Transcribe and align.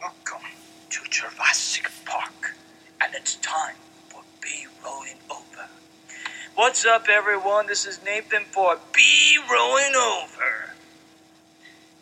Welcome 0.00 0.48
to 0.88 1.00
Jurassic 1.10 1.90
Park, 2.06 2.56
and 3.02 3.14
it's 3.14 3.34
time 3.36 3.74
for 4.08 4.22
B 4.40 4.66
Rolling 4.82 5.18
Over. 5.30 5.68
What's 6.54 6.86
up, 6.86 7.08
everyone? 7.10 7.66
This 7.66 7.84
is 7.84 8.02
Nathan 8.02 8.44
for 8.50 8.78
B 8.94 9.36
Rolling 9.52 9.94
Over. 9.94 10.70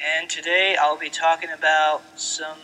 And 0.00 0.30
today 0.30 0.76
I'll 0.80 0.96
be 0.98 1.10
talking 1.10 1.50
about 1.50 2.02
some. 2.14 2.58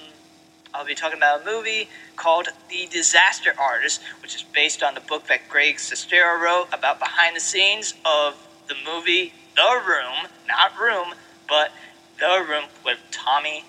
I'll 0.72 0.84
be 0.84 0.94
talking 0.94 1.18
about 1.18 1.42
a 1.42 1.44
movie 1.44 1.88
called 2.14 2.48
The 2.70 2.86
Disaster 2.88 3.54
Artist, 3.58 4.02
which 4.22 4.36
is 4.36 4.44
based 4.44 4.84
on 4.84 4.94
the 4.94 5.00
book 5.00 5.26
that 5.26 5.48
Greg 5.48 5.76
Sestero 5.76 6.40
wrote 6.40 6.68
about 6.72 7.00
behind 7.00 7.34
the 7.34 7.40
scenes 7.40 7.94
of 8.04 8.36
the 8.68 8.76
movie 8.86 9.32
The 9.56 9.82
Room, 9.84 10.30
not 10.46 10.78
Room, 10.78 11.14
but 11.48 11.72
The 12.20 12.46
Room 12.48 12.66
with 12.84 12.98
Tommy 13.10 13.64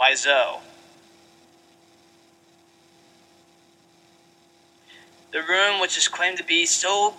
Wiseau. 0.00 0.60
The 5.32 5.42
Room, 5.42 5.80
which 5.80 5.96
is 5.96 6.08
claimed 6.08 6.36
to 6.38 6.44
be 6.44 6.66
so 6.66 7.14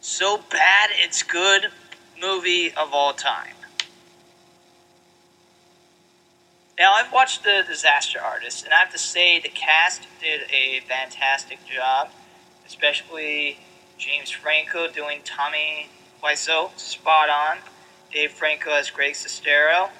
so 0.00 0.38
bad 0.50 0.90
it's 0.92 1.22
good 1.22 1.66
movie 2.20 2.72
of 2.72 2.90
all 2.92 3.12
time. 3.12 3.54
Now 6.78 6.94
I've 6.94 7.12
watched 7.12 7.44
The 7.44 7.62
Disaster 7.66 8.20
Artist, 8.20 8.64
and 8.64 8.72
I 8.72 8.78
have 8.78 8.92
to 8.92 8.98
say 8.98 9.38
the 9.40 9.48
cast 9.48 10.06
did 10.20 10.42
a 10.50 10.80
fantastic 10.88 11.58
job, 11.66 12.08
especially 12.66 13.58
James 13.98 14.30
Franco 14.30 14.90
doing 14.90 15.20
Tommy 15.24 15.88
Wiseau, 16.22 16.70
spot 16.78 17.28
on. 17.28 17.58
Dave 18.12 18.30
Franco 18.30 18.70
as 18.70 18.90
Greg 18.90 19.14
Sestero. 19.14 19.90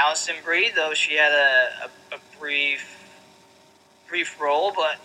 Alison 0.00 0.36
Brie, 0.42 0.70
though 0.74 0.94
she 0.94 1.16
had 1.16 1.30
a, 1.30 1.84
a, 1.84 2.16
a, 2.16 2.18
brief 2.38 3.04
brief 4.08 4.40
role, 4.40 4.72
but 4.74 4.96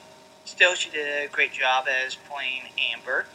still 0.46 0.74
she 0.74 0.90
did 0.90 1.26
a 1.26 1.28
great 1.28 1.52
job 1.52 1.86
as 1.90 2.16
playing 2.16 2.62
Amber. 2.94 3.26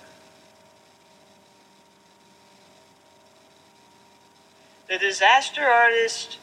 The 4.89 4.97
Disaster 4.97 5.61
Artist, 5.61 6.39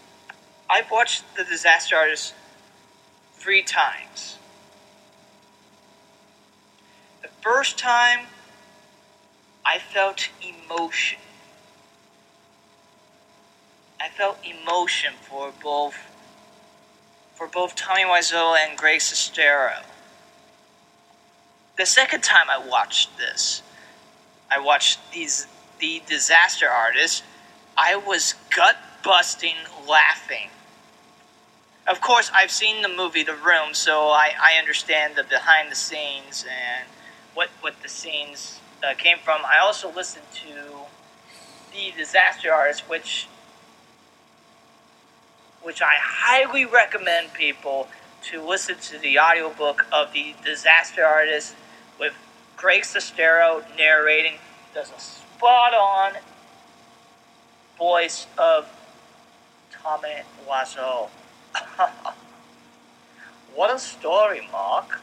I've 0.69 0.91
watched 0.91 1.23
The 1.35 1.43
Disaster 1.43 1.95
Artist 1.95 2.35
three 3.33 3.63
times. 3.63 4.38
The 7.23 7.29
first 7.41 7.79
time, 7.79 8.27
I 9.65 9.79
felt 9.79 10.29
emotion. 10.43 11.17
I 14.08 14.09
felt 14.09 14.38
emotion 14.45 15.16
for 15.19 15.52
both 15.61 15.97
for 17.36 17.45
both 17.45 17.75
Tommy 17.75 18.03
Wiseau 18.03 18.55
and 18.58 18.77
Greg 18.77 19.02
Sestero. 19.02 19.83
The 21.77 21.86
second 21.86 22.23
time 22.23 22.50
I 22.50 22.58
watched 22.58 23.17
this, 23.17 23.61
I 24.50 24.59
watched 24.59 25.00
these 25.11 25.45
the 25.80 26.02
Disaster 26.08 26.69
Artist. 26.69 27.22
I 27.75 27.97
was 27.97 28.35
gut 28.50 28.78
busting 29.03 29.58
laughing. 29.85 30.52
Of 31.85 32.00
course, 32.00 32.31
I've 32.33 32.52
seen 32.52 32.81
the 32.81 32.89
movie 32.89 33.23
The 33.23 33.35
Room, 33.35 33.73
so 33.73 34.08
I, 34.08 34.31
I 34.39 34.58
understand 34.58 35.17
the 35.17 35.23
behind 35.23 35.69
the 35.69 35.75
scenes 35.75 36.45
and 36.50 36.88
what 37.33 37.50
what 37.59 37.81
the 37.83 37.89
scenes 37.89 38.61
uh, 38.81 38.94
came 38.94 39.17
from. 39.17 39.41
I 39.44 39.59
also 39.59 39.91
listened 39.91 40.31
to 40.35 40.85
the 41.73 41.91
Disaster 41.97 42.53
Artist, 42.53 42.88
which 42.89 43.28
which 45.67 45.81
I 45.81 45.95
highly 46.00 46.63
recommend 46.63 47.33
people 47.33 47.89
to 48.31 48.41
listen 48.41 48.78
to 48.83 48.97
the 48.97 49.19
audiobook 49.19 49.85
of 49.91 50.13
the 50.13 50.33
Disaster 50.41 51.03
Artist 51.03 51.55
with 52.00 52.13
Greg 52.55 52.83
Sestero 52.83 53.66
narrating. 53.77 54.35
Does 54.73 54.94
a 54.95 55.00
spot 55.01 55.73
on 55.73 56.13
voice 57.77 58.27
of 58.38 58.69
Tommy 59.69 60.22
Wiseau. 60.50 61.09
what 63.53 63.75
a 63.75 63.77
story, 63.77 64.47
Mark. 64.50 65.01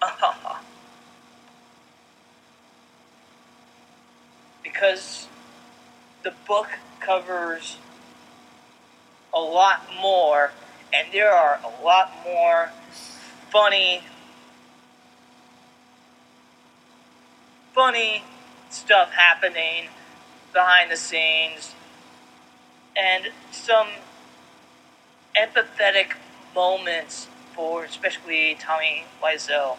because 4.62 5.26
the 6.22 6.32
book 6.46 6.68
covers 7.06 7.78
a 9.32 9.40
lot 9.40 9.84
more, 10.02 10.50
and 10.92 11.06
there 11.12 11.32
are 11.32 11.60
a 11.64 11.84
lot 11.84 12.10
more 12.24 12.70
funny, 13.50 14.00
funny 17.72 18.24
stuff 18.70 19.12
happening 19.12 19.88
behind 20.52 20.90
the 20.90 20.96
scenes, 20.96 21.74
and 22.96 23.28
some 23.52 23.88
empathetic 25.36 26.14
moments 26.54 27.28
for 27.54 27.84
especially 27.84 28.56
Tommy 28.58 29.04
Wiseau. 29.22 29.76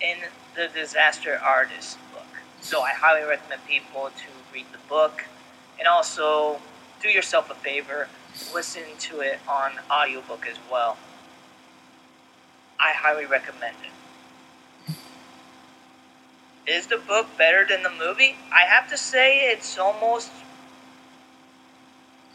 in 0.00 0.18
the 0.58 0.66
Disaster 0.74 1.38
Artist 1.38 1.98
book. 2.12 2.26
So 2.60 2.80
I 2.80 2.90
highly 2.90 3.24
recommend 3.24 3.64
people 3.68 4.10
to 4.10 4.26
read 4.52 4.66
the 4.72 4.88
book 4.88 5.24
and 5.78 5.86
also 5.86 6.60
do 7.00 7.08
yourself 7.08 7.48
a 7.48 7.54
favor, 7.54 8.08
listen 8.52 8.82
to 8.98 9.20
it 9.20 9.38
on 9.48 9.70
audiobook 9.88 10.48
as 10.48 10.56
well. 10.68 10.96
I 12.80 12.90
highly 12.92 13.24
recommend 13.24 13.76
it. 13.84 14.94
Is 16.66 16.88
the 16.88 16.98
book 16.98 17.28
better 17.38 17.64
than 17.64 17.84
the 17.84 17.90
movie? 17.90 18.34
I 18.52 18.62
have 18.68 18.90
to 18.90 18.96
say 18.96 19.52
it's 19.52 19.78
almost 19.78 20.32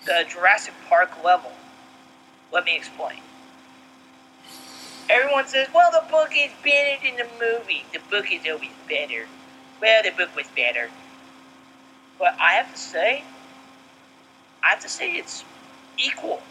the 0.05 0.23
Jurassic 0.29 0.73
Park 0.87 1.11
level. 1.25 1.51
Let 2.53 2.63
me 2.63 2.77
explain. 2.77 3.19
Everyone 5.09 5.47
says, 5.47 5.67
well, 5.73 5.91
the 5.91 6.09
book 6.09 6.31
is 6.35 6.51
better 6.63 6.97
than 7.03 7.17
the 7.17 7.27
movie. 7.39 7.83
The 7.93 7.99
book 8.09 8.31
is 8.31 8.41
always 8.51 8.71
better. 8.89 9.27
Well, 9.81 10.01
the 10.03 10.11
book 10.11 10.35
was 10.35 10.47
better. 10.55 10.89
But 12.17 12.35
I 12.39 12.53
have 12.53 12.71
to 12.71 12.79
say, 12.79 13.23
I 14.63 14.69
have 14.69 14.79
to 14.81 14.89
say 14.89 15.13
it's 15.13 15.43
equal. 15.97 16.41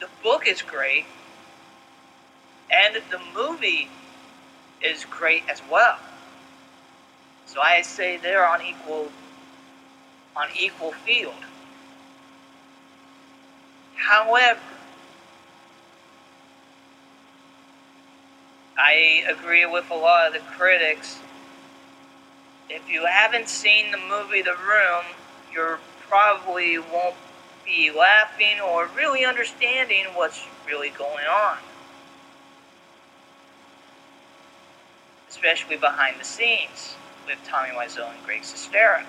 The 0.00 0.08
book 0.22 0.46
is 0.46 0.62
great, 0.62 1.06
and 2.70 2.96
the 3.10 3.20
movie 3.34 3.88
is 4.82 5.04
great 5.04 5.44
as 5.48 5.62
well. 5.70 5.98
So 7.46 7.60
I 7.60 7.82
say 7.82 8.16
they're 8.16 8.46
on 8.46 8.62
equal 8.62 9.10
on 10.36 10.48
equal 10.58 10.92
field. 10.92 11.34
However, 13.96 14.60
I 18.84 19.22
agree 19.28 19.64
with 19.64 19.88
a 19.92 19.94
lot 19.94 20.26
of 20.26 20.32
the 20.32 20.40
critics. 20.40 21.20
If 22.68 22.90
you 22.90 23.06
haven't 23.06 23.48
seen 23.48 23.92
the 23.92 23.96
movie 23.96 24.42
The 24.42 24.56
Room, 24.56 25.04
you 25.52 25.76
probably 26.08 26.80
won't 26.80 27.14
be 27.64 27.92
laughing 27.92 28.58
or 28.60 28.90
really 28.96 29.24
understanding 29.24 30.06
what's 30.14 30.44
really 30.66 30.90
going 30.90 31.26
on. 31.26 31.58
Especially 35.28 35.76
behind 35.76 36.18
the 36.18 36.24
scenes 36.24 36.96
with 37.24 37.38
Tommy 37.44 37.70
Wiseau 37.70 38.12
and 38.12 38.24
Greg 38.26 38.42
Sestero. 38.42 39.04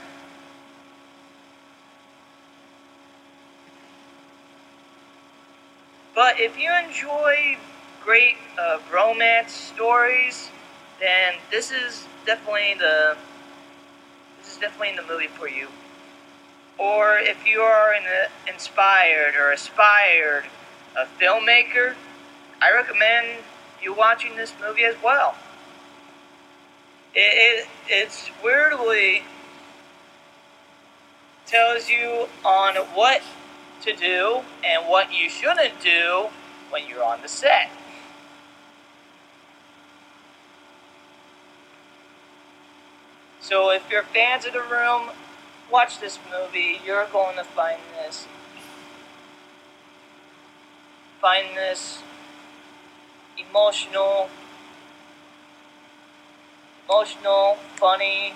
But 6.13 6.39
if 6.39 6.59
you 6.59 6.71
enjoy 6.71 7.57
great 8.03 8.35
uh, 8.59 8.79
romance 8.91 9.51
stories, 9.51 10.49
then 10.99 11.35
this 11.51 11.71
is 11.71 12.05
definitely 12.25 12.75
the 12.77 13.15
this 14.39 14.53
is 14.53 14.57
definitely 14.57 14.95
the 14.95 15.07
movie 15.07 15.27
for 15.27 15.47
you. 15.47 15.67
Or 16.77 17.17
if 17.17 17.45
you 17.45 17.61
are 17.61 17.93
an 17.93 18.03
inspired 18.47 19.35
or 19.39 19.51
aspired 19.51 20.45
a 20.97 21.05
filmmaker, 21.21 21.95
I 22.61 22.73
recommend 22.73 23.43
you 23.81 23.93
watching 23.93 24.35
this 24.35 24.53
movie 24.59 24.83
as 24.83 24.95
well. 25.03 25.35
It, 27.15 27.63
it 27.63 27.67
it's 27.87 28.29
weirdly 28.43 29.23
tells 31.45 31.89
you 31.89 32.27
on 32.43 32.75
what 32.95 33.21
to 33.83 33.95
do 33.95 34.41
and 34.65 34.89
what 34.89 35.13
you 35.13 35.29
shouldn't 35.29 35.79
do 35.81 36.27
when 36.69 36.87
you're 36.87 37.03
on 37.03 37.21
the 37.21 37.27
set. 37.27 37.69
So 43.43 43.71
if 43.71 43.83
you're 43.91 44.03
fans 44.03 44.45
of 44.45 44.53
the 44.53 44.61
room, 44.61 45.09
watch 45.69 45.99
this 45.99 46.17
movie. 46.31 46.79
You're 46.85 47.07
going 47.11 47.35
to 47.35 47.43
find 47.43 47.77
this 47.93 48.25
find 51.19 51.55
this 51.57 52.01
emotional 53.37 54.29
emotional, 56.87 57.57
funny, 57.75 58.33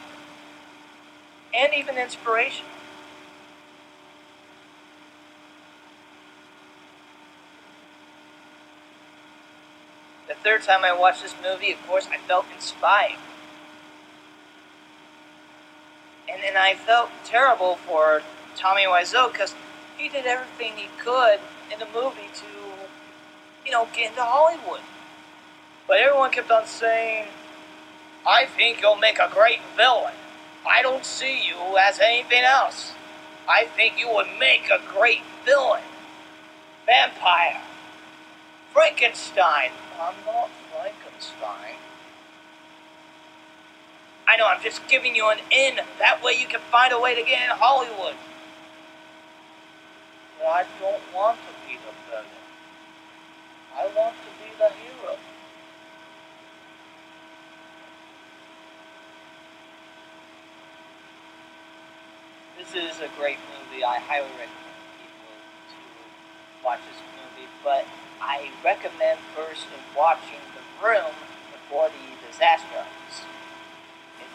and 1.53 1.73
even 1.73 1.97
inspirational. 1.97 2.69
The 10.27 10.33
third 10.35 10.63
time 10.63 10.83
I 10.83 10.91
watched 10.91 11.23
this 11.23 11.33
movie, 11.41 11.71
of 11.71 11.87
course, 11.87 12.07
I 12.11 12.17
felt 12.17 12.45
inspired. 12.53 13.15
And 16.31 16.41
then 16.43 16.57
I 16.57 16.73
felt 16.75 17.09
terrible 17.23 17.75
for 17.75 18.21
Tommy 18.55 18.83
Wiseau 18.83 19.31
because 19.31 19.55
he 19.97 20.09
did 20.09 20.25
everything 20.25 20.73
he 20.75 20.87
could 20.99 21.39
in 21.71 21.79
the 21.79 21.87
movie 21.93 22.29
to, 22.35 22.45
you 23.65 23.71
know, 23.71 23.87
get 23.93 24.11
into 24.11 24.23
Hollywood. 24.23 24.81
But 25.87 25.99
everyone 25.99 26.31
kept 26.31 26.51
on 26.51 26.65
saying, 26.65 27.27
I 28.25 28.45
think 28.45 28.81
you'll 28.81 28.97
make 28.97 29.19
a 29.19 29.29
great 29.33 29.59
villain. 29.75 30.13
I 30.67 30.81
don't 30.81 31.05
see 31.05 31.41
you 31.47 31.77
as 31.77 31.99
anything 31.99 32.43
else. 32.43 32.91
I 33.47 33.65
think 33.65 33.97
you 33.97 34.09
would 34.13 34.27
make 34.37 34.69
a 34.69 34.81
great 34.85 35.21
villain. 35.45 35.83
Vampire. 36.85 37.61
Frankenstein. 38.73 39.71
I'm 39.99 40.15
not 40.25 40.49
Frankenstein. 40.71 41.75
I 44.27 44.35
know, 44.35 44.45
I'm 44.45 44.61
just 44.61 44.85
giving 44.89 45.15
you 45.15 45.29
an 45.29 45.37
in. 45.51 45.77
That 45.99 46.21
way 46.21 46.33
you 46.33 46.47
can 46.47 46.59
find 46.69 46.91
a 46.91 46.99
way 46.99 47.15
to 47.15 47.21
get 47.23 47.41
in 47.41 47.49
Hollywood. 47.49 48.15
But 50.37 50.47
I 50.47 50.65
don't 50.81 51.01
want 51.15 51.39
to 51.39 51.53
be 51.65 51.77
the 51.79 51.93
villain. 52.11 52.25
I 53.73 53.85
want 53.95 54.15
to 54.19 54.29
be 54.43 54.51
the 54.59 54.67
hero. 54.67 55.15
This 62.57 62.75
is 62.75 62.99
a 62.99 63.07
great 63.17 63.37
movie. 63.47 63.85
I 63.85 63.99
highly 63.99 64.27
recommend 64.35 64.83
people 64.99 65.31
to 65.71 66.65
watch 66.65 66.79
this 66.91 66.99
movie, 67.15 67.47
but 67.63 67.85
I 68.19 68.51
recommend 68.61 69.19
first 69.33 69.67
watching 69.95 70.43
The 70.51 70.85
Room 70.85 71.15
before 71.53 71.87
the 71.87 72.27
disaster 72.27 72.67
artist. 72.75 73.36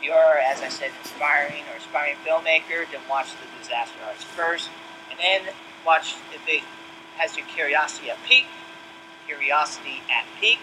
If 0.02 0.08
you're, 0.08 0.38
as 0.38 0.60
I 0.62 0.68
said, 0.68 0.90
inspiring 1.00 1.62
or 1.70 1.76
aspiring 1.76 2.16
filmmaker, 2.26 2.90
then 2.90 3.00
watch 3.08 3.30
the 3.30 3.46
disaster 3.62 3.98
artist 4.04 4.24
first, 4.26 4.68
and 5.10 5.20
then 5.20 5.54
watch 5.86 6.16
if 6.34 6.42
it 6.48 6.64
has 7.18 7.36
your 7.36 7.46
curiosity 7.46 8.10
at 8.10 8.18
peak, 8.28 8.46
curiosity 9.28 10.02
at 10.10 10.24
peak 10.40 10.58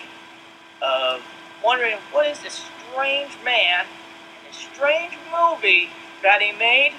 of 0.82 1.22
wondering 1.64 1.98
what 2.12 2.28
is 2.28 2.42
this 2.42 2.66
strange 2.92 3.32
man 3.46 3.86
and 3.86 4.50
this 4.50 4.58
strange 4.58 5.18
movie 5.32 5.90
that 6.22 6.42
he 6.42 6.52
made 6.52 6.92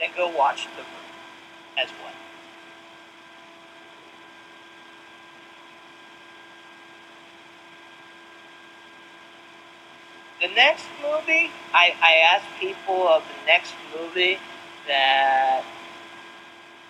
then 0.00 0.10
go 0.16 0.28
watch 0.28 0.66
The 0.76 0.82
Room 0.82 1.12
as 1.76 1.90
well. 2.02 2.21
The 10.42 10.48
next 10.48 10.86
movie, 11.00 11.52
I, 11.72 11.94
I 12.02 12.34
asked 12.34 12.48
people 12.58 13.06
of 13.06 13.22
the 13.22 13.46
next 13.46 13.74
movie 13.96 14.38
that 14.88 15.62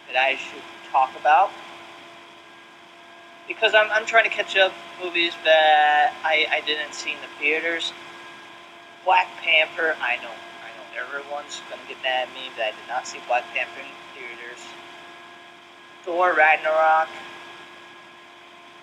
that 0.09 0.17
I 0.17 0.37
should 0.37 0.63
talk 0.91 1.11
about 1.21 1.51
because 3.47 3.75
I'm, 3.75 3.91
I'm 3.91 4.07
trying 4.07 4.25
to 4.25 4.31
catch 4.31 4.57
up 4.57 4.73
movies 5.03 5.35
that 5.45 6.15
I, 6.25 6.47
I 6.51 6.61
didn't 6.65 6.95
see 6.95 7.11
in 7.13 7.19
the 7.21 7.29
theaters. 7.39 7.93
Black 9.05 9.29
Panther, 9.43 9.97
I 10.01 10.17
know 10.17 10.33
I 10.65 10.73
know 10.73 11.05
everyone's 11.05 11.61
gonna 11.69 11.83
get 11.87 12.03
mad 12.03 12.29
at 12.29 12.35
me 12.35 12.49
that 12.57 12.69
I 12.69 12.71
did 12.71 12.89
not 12.89 13.07
see 13.07 13.19
Black 13.29 13.45
Panther 13.53 13.81
in 13.81 13.93
theaters. 14.17 14.65
Thor 16.05 16.33
Ragnarok, 16.33 17.09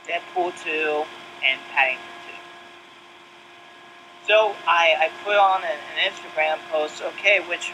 Deadpool 0.05 0.53
2, 0.63 1.03
and 1.43 1.59
Paddington 1.73 2.05
2. 2.05 2.18
So 4.29 4.55
I, 4.67 4.93
I 4.99 5.09
put 5.25 5.37
on 5.37 5.63
an, 5.63 5.71
an 5.97 6.11
Instagram 6.11 6.59
post, 6.69 7.01
okay, 7.01 7.39
which 7.49 7.73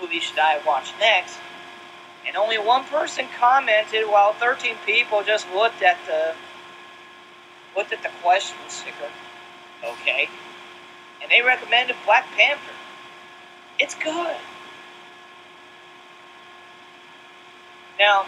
movie 0.00 0.18
should 0.18 0.40
I 0.40 0.60
watch 0.66 0.92
next? 0.98 1.38
And 2.26 2.36
only 2.36 2.58
one 2.58 2.82
person 2.86 3.26
commented 3.38 4.08
while 4.08 4.32
13 4.32 4.74
people 4.84 5.22
just 5.22 5.46
looked 5.54 5.80
at 5.80 5.96
the 6.08 6.34
looked 7.76 7.92
at 7.92 8.02
the 8.02 8.10
question 8.20 8.58
sticker. 8.66 9.10
Okay. 9.84 10.28
And 11.22 11.30
they 11.30 11.40
recommended 11.40 11.94
Black 12.04 12.26
Panther. 12.36 12.74
It's 13.78 13.94
good. 13.94 14.36
Now, 18.00 18.26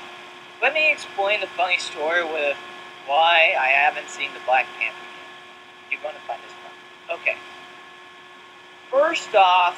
let 0.62 0.74
me 0.74 0.92
explain 0.92 1.40
the 1.40 1.48
funny 1.48 1.78
story 1.78 2.22
with 2.22 2.56
why 3.08 3.56
I 3.58 3.66
haven't 3.66 4.10
seen 4.10 4.30
the 4.32 4.40
Black 4.46 4.66
Panther 4.78 4.94
yet. 4.94 5.90
You're 5.90 6.00
going 6.02 6.14
to 6.14 6.20
find 6.20 6.40
this 6.40 6.52
fun. 6.52 7.18
Okay. 7.18 7.36
First 8.94 9.34
off, 9.34 9.76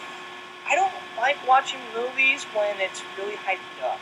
I 0.69 0.75
don't 0.75 0.93
like 1.17 1.39
watching 1.49 1.81
movies 1.95 2.45
when 2.53 2.79
it's 2.79 3.03
really 3.17 3.37
hyped 3.37 3.83
up. 3.83 3.99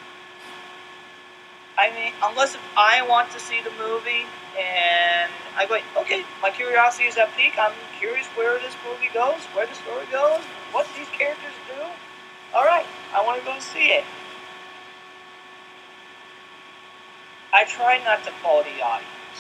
I 1.78 1.90
mean, 1.90 2.12
unless 2.20 2.56
if 2.56 2.60
I 2.76 3.06
want 3.06 3.30
to 3.30 3.38
see 3.38 3.60
the 3.62 3.70
movie 3.78 4.26
and 4.58 5.30
I 5.56 5.66
go, 5.66 5.78
okay, 6.00 6.24
my 6.42 6.50
curiosity 6.50 7.04
is 7.04 7.16
at 7.16 7.30
peak. 7.36 7.52
I'm 7.56 7.70
curious 8.00 8.26
where 8.34 8.58
this 8.58 8.74
movie 8.84 9.08
goes, 9.14 9.38
where 9.54 9.66
the 9.66 9.74
story 9.76 10.06
goes, 10.10 10.42
what 10.72 10.88
these 10.98 11.06
characters 11.10 11.54
do. 11.68 11.80
All 12.52 12.64
right, 12.64 12.86
I 13.14 13.24
want 13.24 13.38
to 13.38 13.46
go 13.46 13.56
see 13.60 13.92
it. 13.92 14.04
I 17.52 17.64
try 17.66 18.02
not 18.02 18.24
to 18.24 18.32
follow 18.42 18.64
the 18.64 18.82
audience. 18.82 19.38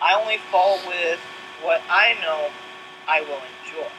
I 0.00 0.14
only 0.14 0.38
follow 0.52 0.78
with 0.86 1.18
what 1.60 1.82
I 1.90 2.14
know 2.22 2.50
I 3.08 3.20
will 3.22 3.40
enjoy. 3.64 3.90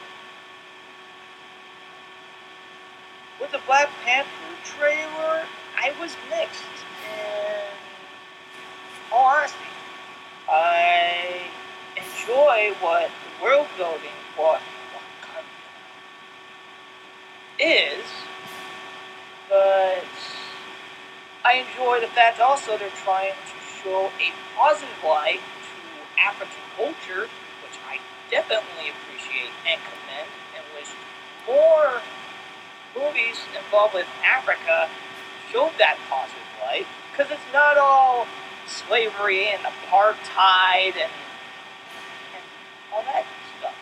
With 3.40 3.52
the 3.52 3.60
Black 3.66 3.88
Panther 4.04 4.28
trailer, 4.64 5.42
I 5.76 5.92
was 6.00 6.16
mixed. 6.30 6.62
And 7.10 7.76
all 9.12 9.26
honesty, 9.26 9.58
I 10.48 11.42
enjoy 11.96 12.74
what 12.80 13.10
the 13.10 13.44
world 13.44 13.66
building 13.76 14.10
for 14.36 14.58
is, 17.58 18.04
but 19.48 20.04
I 21.44 21.64
enjoy 21.68 22.00
the 22.00 22.08
fact 22.08 22.40
also 22.40 22.76
they're 22.78 22.88
trying 23.04 23.32
to 23.32 23.82
show 23.82 24.10
a 24.18 24.32
positive 24.56 25.04
light 25.04 25.40
to 25.40 26.20
African 26.20 26.54
culture, 26.76 27.28
definitely 28.30 28.90
appreciate 28.90 29.50
and 29.68 29.80
commend, 29.80 30.30
and 30.56 30.64
wish 30.74 30.90
more 31.46 32.00
movies 32.96 33.38
involved 33.56 33.94
with 33.94 34.06
Africa 34.24 34.88
showed 35.52 35.72
that 35.78 35.98
positive 36.08 36.42
light, 36.62 36.86
because 37.10 37.30
it's 37.30 37.52
not 37.52 37.76
all 37.78 38.26
slavery 38.66 39.48
and 39.48 39.62
apartheid 39.62 40.94
and, 40.94 41.12
and 42.32 42.44
all 42.92 43.02
that 43.02 43.24
stuff. 43.58 43.74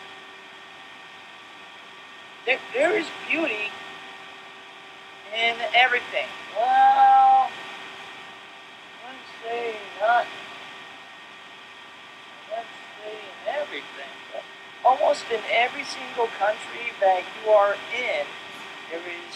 There, 2.45 2.59
there 2.73 2.97
is 2.97 3.07
beauty 3.29 3.71
in 5.33 5.55
everything. 5.73 6.27
Well, 6.55 7.49
let's 9.05 9.17
say 9.43 9.75
not, 10.01 10.25
let's 12.51 12.67
say 13.01 13.13
in 13.13 13.55
everything, 13.61 14.13
almost 14.85 15.25
in 15.31 15.39
every 15.51 15.83
single 15.83 16.27
country 16.39 16.91
that 16.99 17.23
you 17.43 17.51
are 17.51 17.73
in, 17.95 18.25
there 18.91 18.99
is 18.99 19.33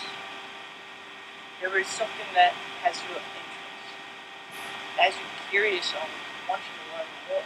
there 1.61 1.77
is 1.79 1.87
something 1.87 2.29
that 2.35 2.53
has 2.83 3.01
your 3.09 3.17
interest, 3.17 3.89
has 4.97 5.13
you're 5.15 5.49
curious 5.49 5.91
on 5.93 6.07
wanting 6.47 6.65
to 6.65 6.85
learn 6.93 7.09
more. 7.29 7.43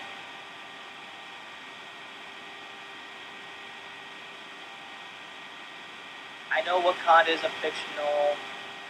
I 6.51 6.61
know 6.63 6.81
Wakanda 6.81 7.29
is 7.29 7.43
a 7.43 7.49
fictional 7.61 8.35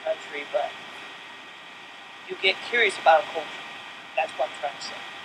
country, 0.04 0.44
but 0.52 0.72
you 2.28 2.36
get 2.42 2.56
curious 2.70 2.98
about 2.98 3.24
a 3.24 3.28
culture. 3.28 3.48
That's 4.16 4.32
what 4.34 4.50
I'm 4.50 4.56
trying 4.60 4.78
to 4.78 4.82
say. 4.82 5.21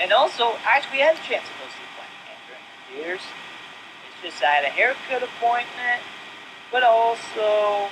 And 0.00 0.12
also, 0.12 0.56
I 0.60 0.76
actually 0.76 0.98
had 0.98 1.14
a 1.14 1.24
chance 1.24 1.48
to 1.48 1.54
go 1.56 1.64
see 1.72 1.86
Black 1.96 2.12
Panther 2.28 2.56
in 2.60 2.96
theaters. 2.96 3.24
It's 4.04 4.34
just 4.34 4.44
I 4.44 4.60
had 4.60 4.64
a 4.64 4.68
haircut 4.68 5.22
appointment, 5.22 6.02
but 6.70 6.82
also 6.82 7.88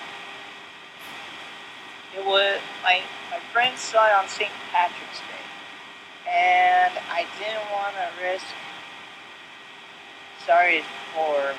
it 2.16 2.25
was 2.25 2.61
my 2.82 3.00
my 3.30 3.40
friend 3.52 3.76
saw 3.78 4.06
it 4.06 4.12
on 4.12 4.28
St. 4.28 4.50
Patrick's 4.70 5.18
Day, 5.18 5.44
and 6.30 6.92
I 7.11 7.26
didn't 7.40 7.64
want 7.73 7.96
to 7.96 8.06
risk. 8.23 8.46
Sorry 10.44 10.84
for 11.14 11.56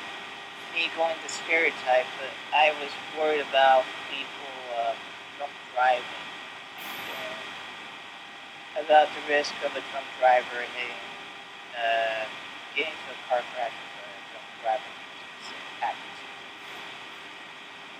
me 0.76 0.92
going 0.96 1.16
to 1.26 1.30
stereotype, 1.32 2.06
but 2.22 2.30
I 2.54 2.70
was 2.80 2.92
worried 3.18 3.42
about 3.50 3.84
people 4.12 4.46
uh, 4.78 4.94
drunk 5.38 5.52
driving 5.74 6.25
about 8.76 9.08
the 9.16 9.24
risk 9.32 9.56
of 9.64 9.72
a 9.72 9.82
drunk 9.92 10.08
driver 10.20 10.62
hitting, 10.76 11.00
uh, 11.76 12.28
getting 12.76 12.92
into 12.92 13.10
a 13.16 13.20
car 13.28 13.42
crash 13.56 13.72
with 13.72 14.04
a 14.04 14.22
drunk 14.36 14.48
driver 14.62 14.96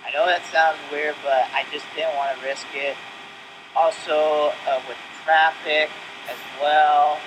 I 0.06 0.12
know 0.12 0.24
that 0.26 0.46
sounds 0.54 0.78
weird, 0.92 1.16
but 1.24 1.50
I 1.50 1.66
just 1.74 1.84
didn't 1.96 2.14
want 2.14 2.30
to 2.38 2.46
risk 2.46 2.66
it. 2.74 2.94
Also, 3.74 4.54
uh, 4.70 4.80
with 4.86 4.96
traffic 5.24 5.90
as 6.30 6.38
well, 6.62 7.18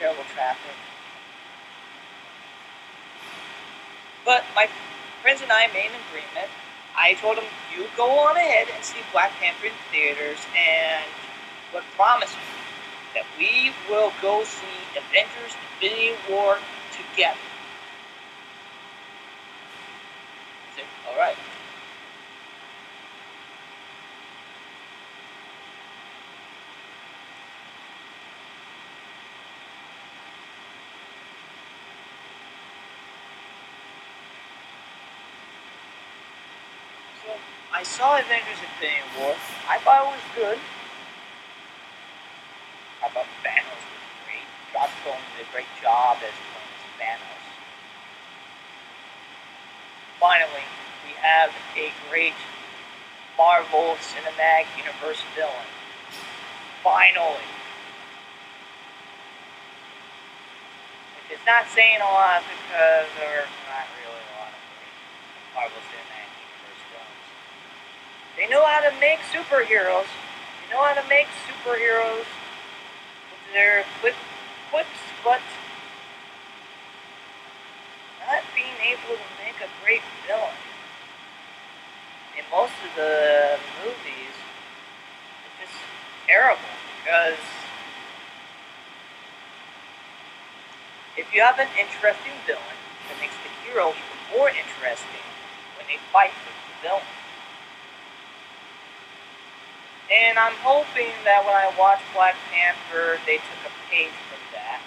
terrible 0.00 0.24
traffic. 0.32 0.72
But 4.24 4.44
my 4.56 4.66
friends 5.20 5.42
and 5.42 5.52
I 5.52 5.68
made 5.68 5.92
an 5.92 6.00
agreement. 6.08 6.48
I 6.96 7.12
told 7.20 7.36
them, 7.36 7.44
you 7.76 7.84
go 7.98 8.08
on 8.08 8.38
ahead 8.38 8.68
and 8.74 8.82
see 8.82 8.96
Black 9.12 9.32
Panther 9.32 9.66
in 9.66 9.76
theaters, 9.92 10.40
and 10.56 11.04
what 11.72 11.84
promise 11.96 12.32
me 12.32 12.55
that 13.16 13.24
we 13.38 13.72
will 13.88 14.12
go 14.20 14.44
see 14.44 14.66
Avengers 14.92 15.56
Infinity 15.80 16.12
War 16.30 16.58
together. 16.92 17.38
All 21.08 21.16
right. 21.16 21.36
So 37.24 37.32
I 37.72 37.82
saw 37.82 38.18
Avengers 38.18 38.58
Infinity 38.60 39.00
War. 39.18 39.34
I 39.70 39.78
thought 39.78 40.04
it 40.04 40.10
was 40.10 40.20
good. 40.36 40.75
About 43.16 43.32
Thanos 43.40 43.80
was 43.80 44.04
great. 44.28 44.44
Josh 44.76 44.92
Brolin 45.00 45.16
did 45.40 45.48
a 45.48 45.50
great 45.50 45.72
job 45.80 46.18
as 46.20 46.36
Thanos. 47.00 47.44
Finally, 50.20 50.68
we 51.08 51.16
have 51.24 51.48
a 51.80 51.88
great 52.10 52.36
Marvel 53.38 53.96
Cinematic 54.04 54.68
Universe 54.76 55.24
villain. 55.34 55.70
Finally. 56.84 57.40
Is 61.32 61.40
not 61.46 61.64
saying 61.72 61.96
a 62.04 62.04
lot 62.04 62.44
because 62.44 63.08
there's 63.16 63.48
not 63.64 63.88
really 63.96 64.24
a 64.28 64.32
lot 64.36 64.52
of 64.52 64.60
Marvel 65.56 65.80
Cinematic 65.88 66.36
Universe 66.36 66.84
villains. 66.92 67.24
They 68.36 68.46
know 68.52 68.60
how 68.60 68.84
to 68.84 68.92
make 69.00 69.24
superheroes. 69.32 70.04
They 70.04 70.76
know 70.76 70.84
how 70.84 71.00
to 71.00 71.08
make 71.08 71.28
superheroes 71.48 72.28
their 73.52 73.84
quick 74.00 74.14
quips, 74.70 74.88
but 75.24 75.40
not 78.26 78.42
being 78.54 78.76
able 78.82 79.16
to 79.16 79.30
make 79.44 79.56
a 79.62 79.70
great 79.84 80.02
villain. 80.26 80.54
In 82.36 82.44
most 82.50 82.74
of 82.84 82.90
the 82.96 83.58
movies, 83.84 84.34
it's 85.46 85.70
just 85.70 85.78
terrible 86.26 86.74
because 87.02 87.38
if 91.16 91.32
you 91.32 91.40
have 91.40 91.58
an 91.58 91.68
interesting 91.78 92.32
villain, 92.46 92.78
that 93.08 93.18
makes 93.20 93.34
the 93.40 93.50
hero 93.64 93.90
even 93.90 94.18
more 94.36 94.48
interesting 94.48 95.24
when 95.78 95.86
they 95.88 95.98
fight 96.12 96.34
with 96.44 96.56
the 96.68 96.88
villain. 96.88 97.25
And 100.06 100.38
I'm 100.38 100.54
hoping 100.62 101.10
that 101.26 101.42
when 101.42 101.54
I 101.54 101.66
watch 101.74 101.98
Black 102.14 102.38
Panther, 102.54 103.18
they 103.26 103.42
took 103.42 103.62
a 103.66 103.72
page 103.90 104.14
from 104.30 104.38
that. 104.54 104.78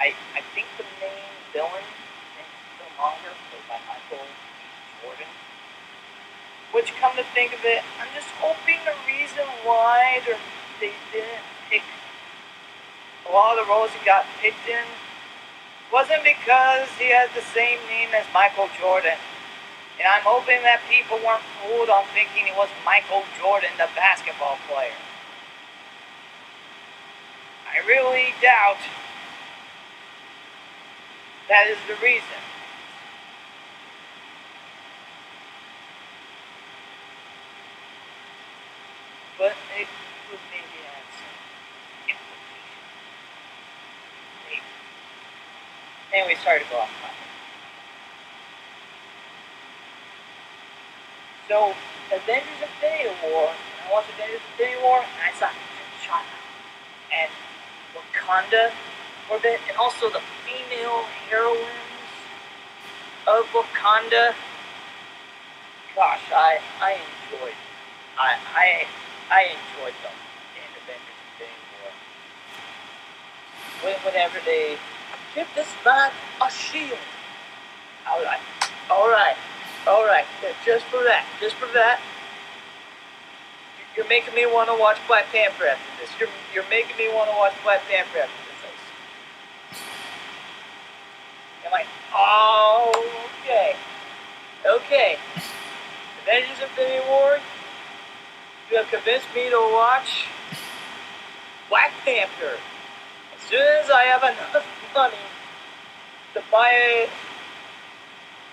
I, 0.00 0.16
I 0.32 0.40
think 0.56 0.64
the 0.80 0.88
main 1.00 1.28
villain 1.52 1.84
in 1.84 2.46
Killmonger 2.80 3.36
played 3.52 3.66
by 3.68 3.80
Michael 3.84 4.24
Jordan. 5.04 5.28
Which, 6.72 6.92
come 6.96 7.16
to 7.16 7.24
think 7.36 7.52
of 7.52 7.60
it, 7.64 7.84
I'm 8.00 8.08
just 8.16 8.28
hoping 8.40 8.80
the 8.88 8.96
reason 9.04 9.44
why 9.64 10.20
they 10.80 10.92
didn't 11.12 11.44
pick 11.68 11.82
a 13.28 13.32
lot 13.32 13.58
of 13.58 13.66
the 13.66 13.70
roles 13.70 13.90
he 13.92 14.04
got 14.04 14.24
picked 14.40 14.68
in 14.68 14.84
wasn't 15.92 16.24
because 16.24 16.88
he 16.98 17.12
has 17.12 17.30
the 17.34 17.44
same 17.54 17.78
name 17.88 18.10
as 18.16 18.24
Michael 18.34 18.68
Jordan. 18.80 19.16
And 19.98 20.06
I'm 20.06 20.22
hoping 20.22 20.62
that 20.62 20.80
people 20.90 21.16
weren't 21.24 21.42
fooled 21.62 21.88
on 21.88 22.04
thinking 22.12 22.44
he 22.44 22.52
was 22.52 22.68
Michael 22.84 23.24
Jordan, 23.40 23.70
the 23.78 23.88
basketball 23.96 24.58
player. 24.68 24.92
I 27.64 27.86
really 27.86 28.34
doubt 28.42 28.76
that 31.48 31.68
is 31.68 31.78
the 31.88 31.94
reason. 32.04 32.40
But 39.38 39.52
it 39.78 39.88
could 40.30 40.40
maybe 40.50 40.80
have 40.84 41.08
some. 41.16 42.18
Anyway, 46.12 46.36
sorry 46.42 46.60
to 46.60 46.66
go 46.70 46.78
off 46.78 47.15
So, 51.48 51.74
Avengers 52.10 52.58
Infinity 52.60 53.14
War, 53.22 53.50
I 53.86 53.92
watched 53.92 54.10
Avengers 54.14 54.40
Infinity 54.52 54.82
War, 54.82 54.98
and 54.98 55.22
I 55.22 55.32
saw 55.38 55.46
T'Challa 55.46 56.38
and 57.14 57.30
Wakanda 57.94 58.72
for 59.28 59.36
a 59.36 59.40
bit, 59.40 59.60
and 59.68 59.76
also 59.76 60.10
the 60.10 60.20
female 60.44 61.04
heroines 61.30 61.86
of 63.28 63.44
Wakanda. 63.54 64.34
Gosh, 65.94 66.20
I 66.34 66.58
I 66.80 66.98
enjoyed, 66.98 67.54
I 68.18 68.36
I 68.54 68.86
I 69.30 69.42
enjoyed 69.54 69.94
them 70.02 70.18
in 70.58 70.66
Avengers 70.82 71.20
Infinity 71.30 71.62
War. 73.82 74.02
Whenever 74.04 74.38
they 74.44 74.78
give 75.34 75.46
this 75.54 75.68
man 75.84 76.10
a 76.42 76.50
shield, 76.50 76.98
all 78.10 78.22
right, 78.24 78.40
all 78.90 79.08
right. 79.08 79.36
All 79.86 80.04
right, 80.04 80.24
just 80.64 80.84
for 80.86 81.04
that, 81.04 81.24
just 81.40 81.54
for 81.54 81.66
that, 81.72 82.00
you're 83.96 84.08
making 84.08 84.34
me 84.34 84.44
want 84.44 84.68
to 84.68 84.74
watch 84.74 84.98
Black 85.06 85.26
Panther 85.30 85.68
after 85.68 86.02
this. 86.02 86.10
You're, 86.18 86.28
you're 86.52 86.68
making 86.68 86.96
me 86.98 87.08
want 87.14 87.30
to 87.30 87.36
watch 87.36 87.54
Black 87.62 87.80
Panther 87.88 88.18
after 88.18 88.34
this. 89.70 89.80
Am 91.66 91.72
I? 91.72 91.86
Okay. 93.44 93.76
Okay. 94.66 95.18
Avengers 96.22 96.58
Infinity 96.62 97.06
War, 97.08 97.38
you 98.68 98.76
have 98.78 98.88
convinced 98.88 99.26
me 99.36 99.48
to 99.50 99.70
watch 99.72 100.26
Black 101.68 101.92
Panther. 102.04 102.58
As 103.36 103.42
soon 103.48 103.66
as 103.84 103.88
I 103.88 104.02
have 104.02 104.24
enough 104.24 104.66
money 104.92 105.14
to 106.34 106.42
buy 106.50 106.70
it, 106.72 107.10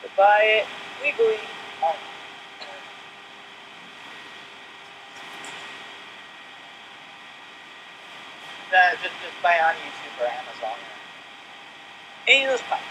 to 0.03 0.09
buy 0.15 0.61
it 0.61 0.67
legally 1.03 1.35
um, 1.83 1.95
that 8.71 8.95
just, 9.03 9.13
just 9.21 9.35
buy 9.43 9.59
on 9.59 9.75
YouTube 9.83 10.15
or 10.23 10.27
Amazon 10.31 10.79
or 10.79 10.95
any 12.27 12.45
of 12.45 12.51
those 12.51 12.61
platforms. 12.61 12.89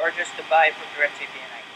Or 0.00 0.10
just 0.10 0.34
to 0.38 0.42
buy 0.48 0.72
from 0.72 0.88
DirecTV 0.96 1.28
and 1.36 1.52
I 1.52 1.69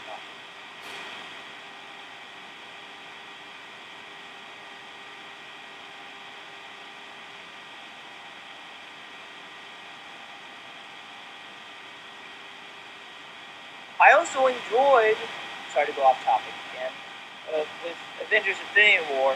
I 14.05 14.13
also 14.13 14.45
enjoyed, 14.45 15.17
sorry 15.73 15.89
to 15.89 15.95
go 15.97 16.05
off 16.05 16.21
topic 16.21 16.53
again, 16.69 16.93
uh, 17.49 17.65
with 17.81 17.97
Avengers 18.21 18.53
Infinity 18.69 19.01
War. 19.17 19.33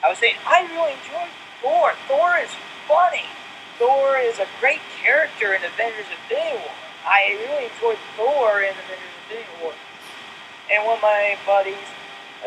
I 0.00 0.08
was 0.08 0.16
saying, 0.16 0.40
I 0.48 0.64
really 0.72 0.96
enjoyed 0.96 1.28
Thor. 1.60 1.92
Thor 2.08 2.40
is 2.40 2.48
funny. 2.88 3.28
Thor 3.76 4.16
is 4.16 4.40
a 4.40 4.48
great 4.64 4.80
character 5.04 5.52
in 5.52 5.60
Avengers 5.60 6.08
Infinity 6.08 6.56
War. 6.56 6.72
I 7.04 7.36
really 7.44 7.68
enjoyed 7.68 8.00
Thor 8.16 8.64
in 8.64 8.72
Avengers 8.72 9.12
Infinity 9.28 9.52
War. 9.60 9.76
And 10.72 10.88
one 10.88 10.96
of 10.96 11.04
my 11.04 11.36
buddies 11.44 11.88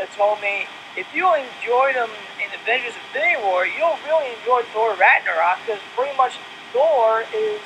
uh, 0.02 0.10
told 0.18 0.42
me, 0.42 0.66
if 0.98 1.06
you 1.14 1.30
enjoyed 1.30 1.94
him 1.94 2.10
in 2.42 2.50
Avengers 2.58 2.98
Infinity 2.98 3.38
War, 3.46 3.70
you'll 3.70 4.02
really 4.10 4.34
enjoy 4.42 4.66
Thor 4.74 4.98
Ragnarok 4.98 5.62
because 5.62 5.82
pretty 5.94 6.18
much 6.18 6.42
Thor 6.74 7.22
is 7.38 7.62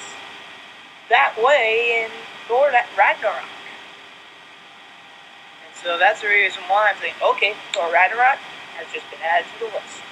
that 1.07 1.31
way 1.39 2.03
in 2.03 2.11
Thor 2.53 2.69
Ragnarok. 2.69 3.49
And 5.65 5.73
so 5.81 5.97
that's 5.97 6.21
the 6.21 6.27
reason 6.27 6.61
why 6.67 6.91
I'm 6.93 7.01
saying, 7.01 7.15
okay, 7.33 7.55
Thor 7.73 7.91
Ragnarok 7.91 8.37
has 8.77 8.85
just 8.93 9.09
been 9.09 9.17
added 9.25 9.49
to 9.57 9.65
the 9.65 9.73
list 9.73 10.05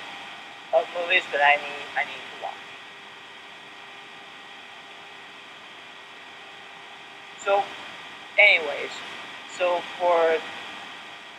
of 0.73 0.81
movies 0.97 1.21
that 1.31 1.37
I 1.37 1.61
need 1.61 1.85
I 1.93 2.01
need 2.09 2.17
to 2.17 2.37
watch. 2.41 2.65
So, 7.45 7.63
anyways, 8.41 8.89
so 9.55 9.81
for 9.99 10.41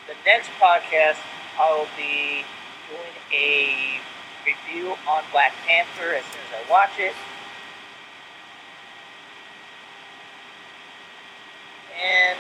the 0.07 0.15
next 0.25 0.51
podcast, 0.63 1.19
I 1.59 1.67
will 1.75 1.91
be 1.99 2.47
doing 2.87 3.17
a 3.35 3.99
review 4.47 4.95
on 5.11 5.25
Black 5.33 5.53
Panther 5.67 6.15
as 6.15 6.23
soon 6.31 6.43
as 6.47 6.63
I 6.63 6.71
watch 6.71 6.95
it. 7.01 7.15
And 12.03 12.39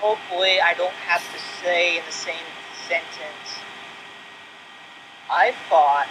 hopefully 0.00 0.60
I 0.60 0.74
don't 0.74 0.94
have 1.06 1.22
to 1.32 1.38
say 1.62 1.98
in 1.98 2.04
the 2.04 2.12
same 2.12 2.46
sentence, 2.88 3.62
I 5.30 5.52
thought 5.68 6.08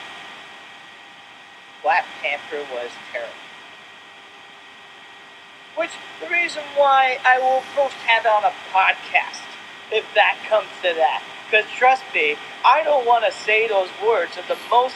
Black 1.84 2.06
Panther 2.22 2.66
was 2.74 2.92
terrible. 3.12 3.34
Which, 5.76 5.92
the 6.22 6.30
reason 6.30 6.64
why 6.76 7.18
I 7.26 7.40
will 7.40 7.64
post 7.76 7.96
have 8.06 8.26
on 8.26 8.44
a 8.44 8.54
podcast, 8.72 9.42
if 9.92 10.06
that 10.14 10.38
comes 10.48 10.70
to 10.82 10.94
that. 10.96 11.24
Because 11.50 11.70
trust 11.72 12.04
me, 12.14 12.36
I 12.64 12.84
don't 12.84 13.06
want 13.06 13.26
to 13.26 13.32
say 13.32 13.68
those 13.68 13.90
words 14.04 14.38
of 14.38 14.48
the 14.48 14.58
most, 14.70 14.96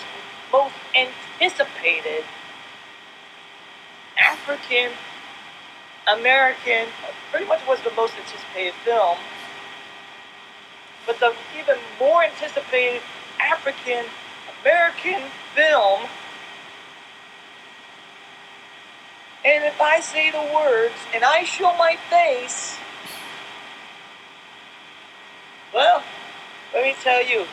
most 0.52 0.74
anticipated 0.96 2.24
African 4.20 4.92
American 6.08 6.88
pretty 7.32 7.46
much 7.46 7.60
was 7.68 7.80
the 7.82 7.92
most 7.92 8.14
anticipated 8.16 8.74
film, 8.86 9.18
but 11.06 11.20
the 11.20 11.34
even 11.60 11.78
more 12.00 12.24
anticipated 12.24 13.02
African 13.40 14.06
American 14.62 15.22
film. 15.54 16.02
And 19.46 19.64
if 19.64 19.80
I 19.80 20.00
say 20.00 20.32
the 20.32 20.52
words 20.54 20.96
and 21.14 21.24
I 21.24 21.44
show 21.44 21.74
my 21.78 21.98
face, 22.10 22.78
well, 25.74 26.04
let 26.74 26.84
me 26.84 26.96
tell 27.02 27.26
you, 27.26 27.46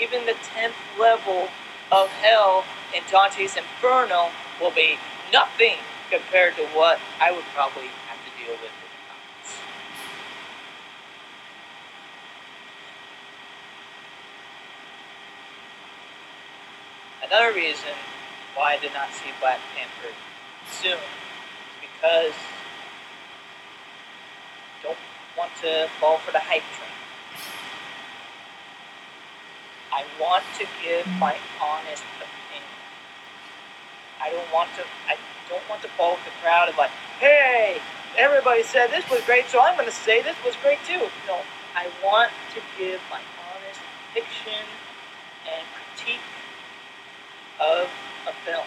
even 0.00 0.24
the 0.24 0.32
10th 0.32 0.72
level 0.98 1.48
of 1.90 2.08
hell 2.08 2.64
in 2.94 3.02
Dante's 3.10 3.56
Inferno 3.56 4.30
will 4.60 4.70
be 4.70 4.96
nothing 5.32 5.76
compared 6.10 6.56
to 6.56 6.62
what 6.68 6.98
I 7.20 7.32
would 7.32 7.44
probably 7.54 7.88
deal 8.44 8.52
with 8.58 8.70
comments. 9.06 9.50
Another 17.22 17.54
reason 17.54 17.94
why 18.56 18.74
I 18.74 18.78
did 18.78 18.92
not 18.92 19.12
see 19.12 19.30
Black 19.40 19.60
Panther 19.74 20.14
soon 20.70 20.98
is 20.98 21.76
because 21.80 22.34
I 24.80 24.82
don't 24.82 24.98
want 25.38 25.52
to 25.62 25.88
fall 26.00 26.18
for 26.18 26.32
the 26.32 26.40
hype 26.40 26.66
train. 26.76 26.90
I 29.92 30.04
want 30.20 30.44
to 30.58 30.66
give 30.82 31.06
my 31.18 31.36
honest 31.60 32.02
opinion. 32.16 32.66
I 34.20 34.30
don't 34.30 34.52
want 34.52 34.70
to 34.76 34.82
I 35.06 35.16
don't 35.48 35.68
want 35.68 35.82
to 35.82 35.88
fall 35.88 36.14
with 36.14 36.24
the 36.24 36.30
crowd 36.42 36.68
of 36.68 36.76
like, 36.78 36.90
hey, 37.20 37.80
everybody 38.16 38.62
said 38.62 38.90
this 38.90 39.08
was 39.10 39.20
great, 39.22 39.46
so 39.48 39.60
I'm 39.60 39.76
going 39.76 39.88
to 39.88 39.94
say 39.94 40.22
this 40.22 40.36
was 40.44 40.54
great 40.62 40.78
too. 40.86 41.08
No, 41.26 41.40
I 41.74 41.88
want 42.04 42.30
to 42.54 42.60
give 42.78 43.00
my 43.10 43.20
honest 43.40 43.80
fiction 44.14 44.62
and 45.48 45.64
critique 45.74 46.20
of 47.60 47.88
a 48.26 48.32
film. 48.44 48.66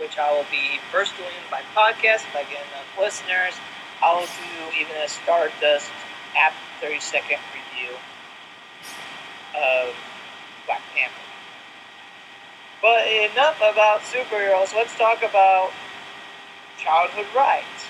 Which 0.00 0.18
I 0.18 0.32
will 0.32 0.46
be 0.50 0.78
first 0.92 1.16
doing 1.16 1.30
my 1.50 1.62
podcast 1.74 2.24
by 2.34 2.42
getting 2.42 2.52
get 2.52 2.66
enough 2.68 2.98
listeners. 2.98 3.54
I'll 4.02 4.26
do 4.26 4.78
even 4.78 4.94
a 5.02 5.08
Stardust 5.08 5.90
app 6.36 6.52
30 6.82 7.00
second 7.00 7.38
review 7.54 7.96
of 9.54 9.94
Black 10.66 10.82
Panther. 10.94 11.35
But 12.86 13.02
enough 13.10 13.58
about 13.58 13.98
superheroes. 14.06 14.70
Let's 14.70 14.94
talk 14.94 15.26
about 15.26 15.72
childhood 16.78 17.26
rides. 17.34 17.82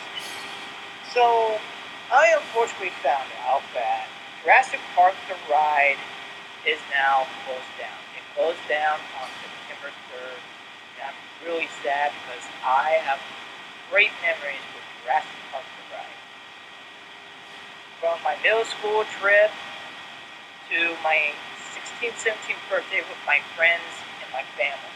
So, 1.12 1.60
I 2.08 2.32
unfortunately 2.32 2.96
found 3.04 3.28
out 3.44 3.60
that 3.76 4.08
Jurassic 4.40 4.80
Park 4.96 5.12
the 5.28 5.36
ride 5.52 6.00
is 6.64 6.80
now 6.96 7.28
closed 7.44 7.76
down. 7.76 8.00
It 8.16 8.24
closed 8.32 8.64
down 8.72 8.96
on 9.20 9.28
September 9.44 9.92
3rd. 10.08 10.40
And 10.96 11.12
I'm 11.12 11.20
really 11.44 11.68
sad 11.84 12.16
because 12.24 12.48
I 12.64 12.96
have 13.04 13.20
great 13.92 14.16
memories 14.24 14.64
with 14.72 14.86
Jurassic 15.04 15.36
Park 15.52 15.68
the 15.76 15.84
ride. 15.92 16.20
From 18.00 18.16
my 18.24 18.40
middle 18.40 18.64
school 18.64 19.04
trip 19.20 19.52
to 20.72 20.96
my 21.04 21.36
16th, 21.76 22.16
17th 22.32 22.64
birthday 22.72 23.04
with 23.04 23.20
my 23.28 23.44
friends 23.60 23.84
my 24.36 24.44
family. 24.52 24.92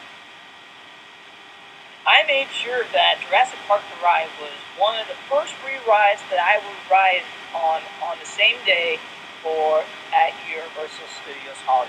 I 2.05 2.29
made 2.29 2.53
sure 2.53 2.85
that 2.93 3.25
Jurassic 3.25 3.59
Park 3.65 3.81
The 3.89 4.05
Ride 4.05 4.29
was 4.37 4.53
one 4.77 5.01
of 5.01 5.09
the 5.09 5.17
first 5.33 5.57
free 5.65 5.81
rides 5.89 6.21
that 6.29 6.37
I 6.37 6.61
would 6.61 6.81
ride 6.93 7.25
on 7.57 7.81
on 8.05 8.21
the 8.21 8.29
same 8.29 8.57
day 8.67 9.01
for 9.41 9.81
at 10.13 10.37
Universal 10.45 11.09
Studios 11.25 11.57
Hollywood. 11.65 11.89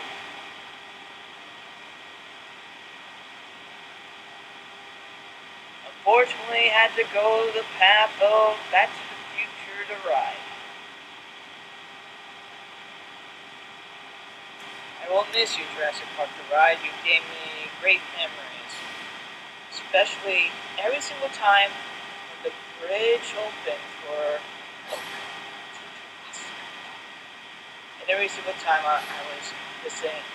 Unfortunately, 5.91 6.71
had 6.71 6.95
to 6.95 7.03
go 7.13 7.51
the 7.51 7.67
path 7.75 8.15
of 8.23 8.55
Back 8.71 8.87
to 8.87 9.03
the 9.11 9.19
Future 9.35 9.91
to 9.91 10.07
ride. 10.07 10.50
Will 15.11 15.27
miss 15.35 15.57
you, 15.59 15.65
Jurassic 15.75 16.07
Park. 16.15 16.29
The 16.39 16.55
ride. 16.55 16.79
You 16.83 16.91
gave 17.03 17.19
me 17.27 17.67
great 17.83 17.99
memories. 18.15 18.73
Especially 19.71 20.55
every 20.79 21.01
single 21.01 21.29
time 21.35 21.69
when 22.31 22.51
the 22.51 22.53
bridge 22.79 23.35
opened 23.35 23.85
for 24.07 24.39
and 28.01 28.09
every 28.09 28.27
single 28.27 28.55
time 28.63 28.81
I, 28.87 29.03
I 29.03 29.21
was 29.35 29.51
just 29.83 29.97
saying 29.99 30.25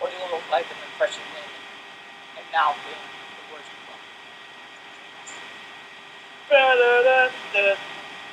or 0.00 0.08
doing 0.08 0.20
a 0.20 0.24
little 0.26 0.44
like 0.52 0.66
an 0.68 0.78
impression 0.92 1.22
and, 1.34 1.50
and 2.38 2.46
mouthing 2.52 3.02
the 3.34 3.44
words 3.52 3.66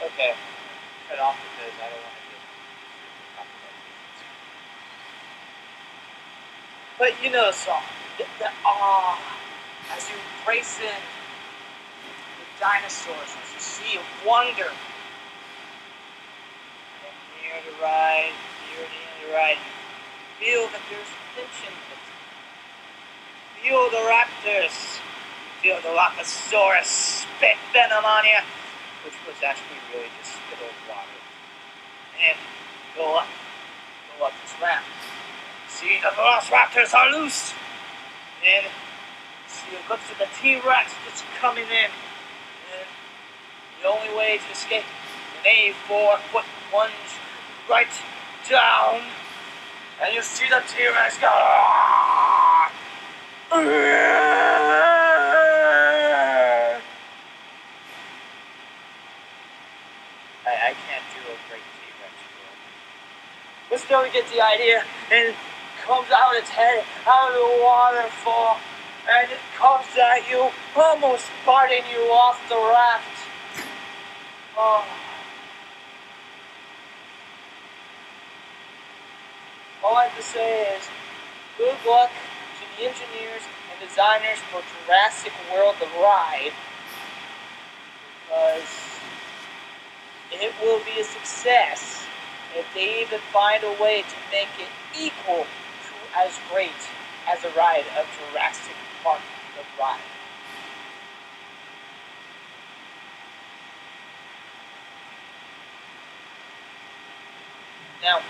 Okay, 0.05 0.35
cut 1.09 1.19
off 1.19 1.35
because 1.41 1.73
I 1.81 1.89
don't 1.89 2.03
want 2.03 2.14
But 6.97 7.11
you 7.21 7.29
know 7.29 7.47
the 7.47 7.53
song. 7.53 7.83
The, 8.17 8.23
the 8.39 8.49
awe 8.63 9.19
as 9.91 10.09
you 10.09 10.15
race 10.47 10.79
in 10.79 10.87
the 10.87 12.47
dinosaurs, 12.59 13.35
as 13.35 13.53
you 13.53 13.59
see 13.59 13.99
a 13.99 14.27
wonder. 14.27 14.71
And 17.03 17.15
near 17.43 17.59
the 17.67 17.75
ride, 17.83 18.31
near 18.71 18.87
the 18.87 18.95
end 18.95 19.27
the 19.27 19.33
ride, 19.35 19.57
you 19.59 20.45
feel 20.45 20.63
that 20.71 20.81
there's 20.89 21.11
tension. 21.35 21.73
Feel 23.61 23.89
the 23.89 24.03
raptors. 24.07 24.99
Feel 25.61 25.81
the 25.81 25.89
Dilophosaurus 25.89 26.85
spit 26.85 27.57
venom 27.73 28.05
on 28.05 28.23
you, 28.23 28.39
which 29.03 29.15
was 29.27 29.35
actually 29.43 29.81
really 29.91 30.07
just 30.21 30.33
spit 30.33 30.59
of 30.61 30.71
water. 30.87 31.19
And 32.21 32.37
go 32.95 33.17
up, 33.17 33.27
go 34.19 34.25
up 34.25 34.33
this 34.43 34.53
ramp. 34.61 34.85
See, 35.75 35.99
the 36.01 36.07
velociraptors 36.07 36.93
are 36.93 37.11
loose. 37.11 37.53
And 38.47 38.65
see 39.45 39.75
looks 39.89 40.03
like 40.07 40.19
the 40.19 40.27
T-Rex 40.41 40.93
just 41.05 41.25
coming 41.41 41.65
in. 41.65 41.91
And 42.71 42.87
the 43.81 43.89
only 43.89 44.07
way 44.15 44.37
to 44.37 44.51
escape 44.53 44.85
an 45.43 45.73
A4 45.89 46.17
foot 46.31 46.45
lunge 46.73 46.93
right 47.69 47.91
down. 48.49 49.01
And 50.01 50.15
you 50.15 50.21
see 50.21 50.47
the 50.47 50.63
T-Rex 50.65 51.17
go. 51.17 51.27
I, 51.27 52.71
I 60.47 60.73
can't 60.87 61.03
do 61.11 61.19
a 61.19 61.35
great 61.49 61.67
T-Rex. 61.67 62.13
But 63.69 63.79
still, 63.81 64.05
you 64.05 64.13
get 64.13 64.25
the 64.31 64.41
idea, 64.41 64.85
and 65.11 65.35
comes 65.85 66.09
out 66.09 66.35
its 66.35 66.49
head 66.49 66.83
out 67.05 67.29
of 67.29 67.35
the 67.35 67.63
waterfall, 67.63 68.57
and 69.07 69.31
it 69.31 69.37
comes 69.55 69.85
at 70.01 70.27
you, 70.29 70.49
almost 70.75 71.25
biting 71.45 71.83
you 71.93 72.01
off 72.09 72.41
the 72.49 72.55
raft. 72.55 73.17
Oh. 74.57 74.83
All 79.83 79.95
I 79.95 80.05
have 80.05 80.17
to 80.17 80.23
say 80.23 80.75
is, 80.75 80.83
good 81.57 81.77
luck 81.87 82.09
to 82.09 82.63
the 82.75 82.89
engineers 82.89 83.43
and 83.69 83.87
designers 83.87 84.39
for 84.49 84.63
Jurassic 84.87 85.33
World 85.53 85.75
the 85.79 85.85
ride, 86.01 86.53
because 88.25 88.63
it 90.31 90.51
will 90.63 90.79
be 90.83 90.99
a 90.99 91.03
success 91.03 92.05
if 92.55 92.65
they 92.73 93.01
even 93.01 93.19
find 93.31 93.63
a 93.63 93.71
way 93.79 94.01
to 94.01 94.15
make 94.31 94.49
it 94.57 94.69
equal 94.99 95.45
as 96.15 96.39
great 96.51 96.71
as 97.27 97.43
a 97.43 97.49
ride 97.57 97.85
of 97.99 98.05
Jurassic 98.31 98.75
Park 99.03 99.19
the 99.55 99.63
ride. 99.81 99.99
Now, 108.01 108.21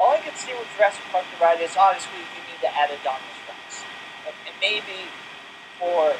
all 0.00 0.12
I 0.12 0.18
can 0.18 0.34
see 0.34 0.52
with 0.52 0.66
Jurassic 0.76 1.04
Park 1.12 1.24
the 1.30 1.44
ride 1.44 1.60
is 1.60 1.76
obviously 1.76 2.18
you 2.18 2.42
need 2.50 2.60
to 2.60 2.70
add 2.74 2.90
Indominus 2.90 3.40
Rex. 3.46 3.84
And, 4.26 4.34
and 4.46 4.54
maybe 4.60 5.06
for, 5.78 6.12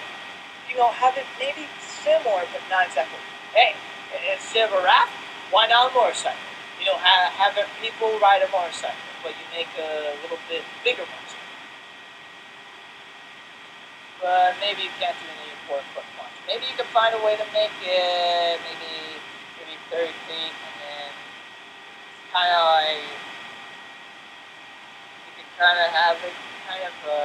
you 0.71 0.77
know, 0.77 0.89
have 0.89 1.17
it 1.19 1.27
maybe 1.39 1.67
similar 1.81 2.47
but 2.53 2.63
not 2.71 2.87
exactly. 2.87 3.19
Hey, 3.53 3.75
instead 4.33 4.71
of 4.71 4.79
a 4.79 4.83
raft, 4.85 5.13
why 5.51 5.67
not 5.67 5.91
a 5.91 5.95
motorcycle? 5.95 6.39
You 6.79 6.87
know, 6.87 6.97
have, 6.97 7.33
have 7.35 7.69
people 7.83 8.17
ride 8.21 8.41
a 8.47 8.51
motorcycle, 8.53 8.97
but 9.23 9.33
you 9.37 9.47
make 9.53 9.69
a 9.79 10.17
little 10.23 10.41
bit 10.49 10.65
bigger 10.85 11.05
motorcycle. 11.05 11.41
But 14.21 14.57
maybe 14.61 14.85
you 14.85 14.93
can't 15.01 15.17
do 15.17 15.27
any 15.29 15.53
four 15.69 15.81
foot 15.97 16.05
launch. 16.21 16.37
Maybe 16.47 16.69
you 16.69 16.77
can 16.77 16.89
find 16.93 17.15
a 17.15 17.21
way 17.25 17.37
to 17.37 17.47
make 17.57 17.73
it 17.81 18.61
maybe 18.61 19.17
maybe 19.61 19.75
30 19.89 20.13
feet 20.29 20.53
and 20.53 20.75
then 20.81 21.11
kind 22.33 22.53
of 22.53 22.63
like 22.81 23.09
you 25.25 25.33
can 25.41 25.49
kind 25.57 25.79
of 25.81 25.89
have 25.89 26.17
it 26.21 26.37
kind 26.69 26.85
of 26.85 26.95
a 27.09 27.23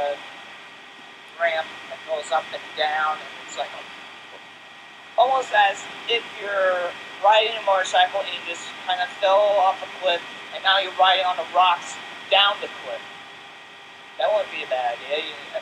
ramp 1.40 1.68
that 1.92 2.00
goes 2.08 2.32
up 2.32 2.48
and 2.52 2.64
down 2.78 3.20
and 3.20 3.32
it's 3.46 3.58
like 3.58 3.72
a 3.76 3.84
almost 5.18 5.52
as 5.56 5.84
if 6.10 6.24
you're 6.42 6.92
riding 7.24 7.56
a 7.56 7.66
motorcycle 7.66 8.20
and 8.20 8.30
you 8.30 8.42
just 8.48 8.68
kind 8.88 9.00
of 9.02 9.08
fell 9.20 9.60
off 9.60 9.80
a 9.84 9.90
cliff 10.02 10.22
and 10.56 10.64
now 10.64 10.80
you're 10.80 10.96
riding 10.96 11.26
on 11.26 11.36
the 11.36 11.46
rocks 11.54 12.00
down 12.32 12.56
the 12.64 12.72
cliff. 12.82 13.04
That 14.18 14.32
wouldn't 14.32 14.52
be 14.56 14.64
a 14.64 14.70
bad 14.72 14.96
idea. 15.12 15.60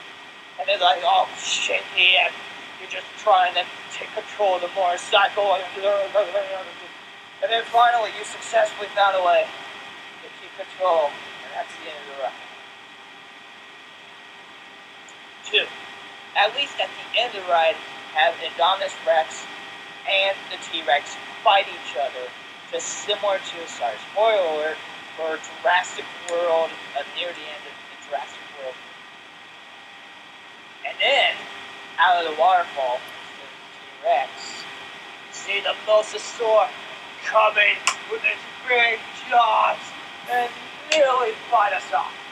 And 0.62 0.70
it's 0.70 0.82
like 0.82 1.02
oh 1.04 1.28
shit, 1.42 1.82
and 1.98 2.32
you're 2.80 3.02
just 3.02 3.10
trying 3.18 3.54
to 3.56 3.66
take 3.92 4.14
control 4.14 4.56
of 4.56 4.62
the 4.62 4.70
motorcycle 4.76 5.56
and, 5.56 5.64
and 5.82 7.50
then 7.50 7.64
finally 7.72 8.12
you 8.18 8.24
successfully 8.24 8.88
found 8.96 9.16
a 9.16 9.24
way 9.26 9.48
to 10.22 10.28
keep 10.42 10.52
control 10.60 11.08
and 11.08 11.50
that's 11.56 11.72
the 11.80 11.90
end 11.90 12.00
of 12.04 12.08
the 12.12 12.24
ride. 12.24 12.44
Two, 15.48 15.66
at 16.36 16.56
least 16.56 16.76
at 16.80 16.90
the 16.92 17.20
end 17.20 17.36
of 17.36 17.46
the 17.46 17.52
ride, 17.52 17.76
have 18.14 18.36
Indominus 18.44 18.94
Rex 19.08 19.46
and 20.10 20.36
the 20.52 20.58
T-Rex 20.68 21.16
fight 21.44 21.66
each 21.68 21.96
other, 21.98 22.28
just 22.74 23.06
similar 23.06 23.38
to, 23.38 23.70
sorry, 23.70 23.96
spoiler 24.12 24.42
alert, 24.58 24.78
for 25.16 25.38
Jurassic 25.62 26.06
World, 26.32 26.72
uh, 26.98 27.04
near 27.16 27.30
the 27.30 27.46
end 27.46 27.64
of 27.70 27.76
the 27.94 28.10
Jurassic 28.10 28.42
World. 28.58 28.74
And 30.84 30.98
then, 31.00 31.36
out 32.00 32.26
of 32.26 32.34
the 32.34 32.42
waterfall, 32.42 32.98
the 32.98 33.46
T-Rex, 34.02 34.66
see 35.32 35.62
the 35.62 35.76
Mosasaur 35.86 36.68
coming 37.24 37.78
with 38.12 38.22
its 38.26 38.42
big 38.68 38.98
jaws 39.30 39.78
and 40.32 40.50
nearly 40.92 41.34
fight 41.52 41.74
us 41.74 41.94
off. 41.94 42.23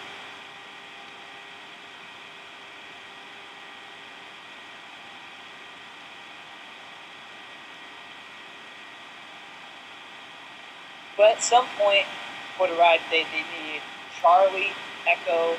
But 11.21 11.37
at 11.37 11.43
some 11.43 11.67
point 11.77 12.09
for 12.57 12.65
the 12.65 12.73
ride, 12.73 12.99
they, 13.11 13.21
need 13.21 13.81
Charlie, 14.19 14.73
Echo, 15.05 15.53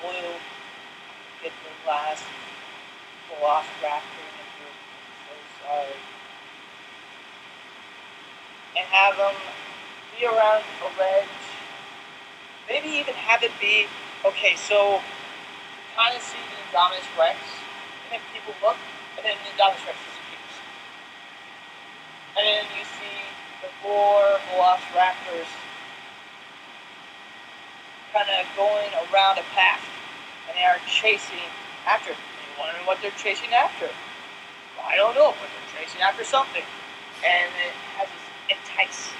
Blue, 0.00 0.32
get 1.42 1.52
the 1.52 1.72
last 1.86 2.24
Velociraptor 3.28 4.24
the 4.40 4.46
group. 4.56 4.78
So 5.28 5.32
sorry. 5.68 6.00
And 8.74 8.86
have 8.88 9.18
them 9.18 9.36
be 10.16 10.24
around 10.24 10.64
a 10.80 10.88
ledge. 10.98 11.28
Maybe 12.66 12.88
even 12.96 13.12
have 13.12 13.42
it 13.42 13.52
be 13.60 13.84
okay. 14.24 14.56
So 14.56 15.02
kind 15.94 16.16
of 16.16 16.22
see 16.22 16.40
the 16.40 16.56
Indominus 16.72 17.04
Rex, 17.20 17.36
and 18.08 18.16
then 18.16 18.20
people 18.32 18.54
look, 18.64 18.80
and 19.18 19.26
then 19.26 19.36
the 19.44 19.50
Indominus 19.52 19.84
Rex 19.84 19.98
disappears. 20.08 20.56
And 22.32 22.48
then 22.48 22.64
you 22.80 22.84
see 22.96 23.11
the 23.11 23.11
four 23.82 24.38
Velociraptors 24.54 25.50
kind 28.14 28.28
of 28.30 28.46
going 28.56 28.90
around 29.10 29.38
a 29.38 29.46
path, 29.54 29.82
and 30.48 30.56
they 30.56 30.64
are 30.64 30.78
chasing 30.86 31.50
after. 31.86 32.10
You 32.10 32.58
wondering 32.58 32.86
what 32.86 32.98
they're 33.02 33.10
chasing 33.18 33.52
after? 33.52 33.88
I 34.86 34.96
don't 34.96 35.14
know, 35.14 35.34
but 35.40 35.48
they're 35.50 35.82
chasing 35.82 36.00
after 36.00 36.22
something, 36.22 36.62
and 37.24 37.50
it 37.66 37.74
has 37.98 38.06
this 38.06 38.58
entice. 38.58 39.10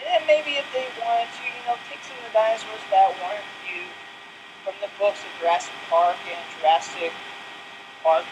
And 0.00 0.06
then 0.08 0.22
maybe 0.26 0.56
if 0.56 0.66
they 0.72 0.86
wanted 1.04 1.28
to, 1.28 1.44
you 1.44 1.62
know, 1.66 1.76
take 1.90 2.00
some 2.04 2.16
of 2.16 2.24
the 2.30 2.32
dinosaurs 2.32 2.84
that 2.90 3.12
weren't 3.20 3.48
viewed 3.66 3.92
from 4.64 4.74
the 4.80 4.88
books 4.98 5.20
of 5.20 5.30
Jurassic 5.40 5.74
Park 5.90 6.16
and 6.30 6.40
Jurassic 6.60 7.12
Park, 8.02 8.24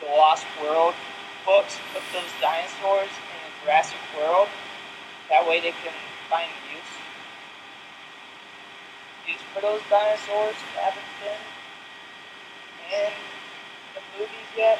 The 0.00 0.10
Lost 0.12 0.44
World 0.60 0.94
books, 1.44 1.78
put 1.92 2.02
those 2.12 2.30
dinosaurs 2.40 3.08
in 3.08 3.38
the 3.44 3.64
Jurassic 3.64 3.98
World. 4.16 4.48
That 5.28 5.46
way 5.46 5.60
they 5.60 5.72
can 5.72 5.92
find 6.28 6.48
use. 6.72 6.92
Use 9.28 9.40
for 9.54 9.60
those 9.60 9.80
dinosaurs 9.90 10.56
that 10.74 10.92
haven't 10.92 11.10
been 11.20 11.40
in 12.92 13.12
the 13.94 14.00
movies 14.18 14.50
yet. 14.56 14.78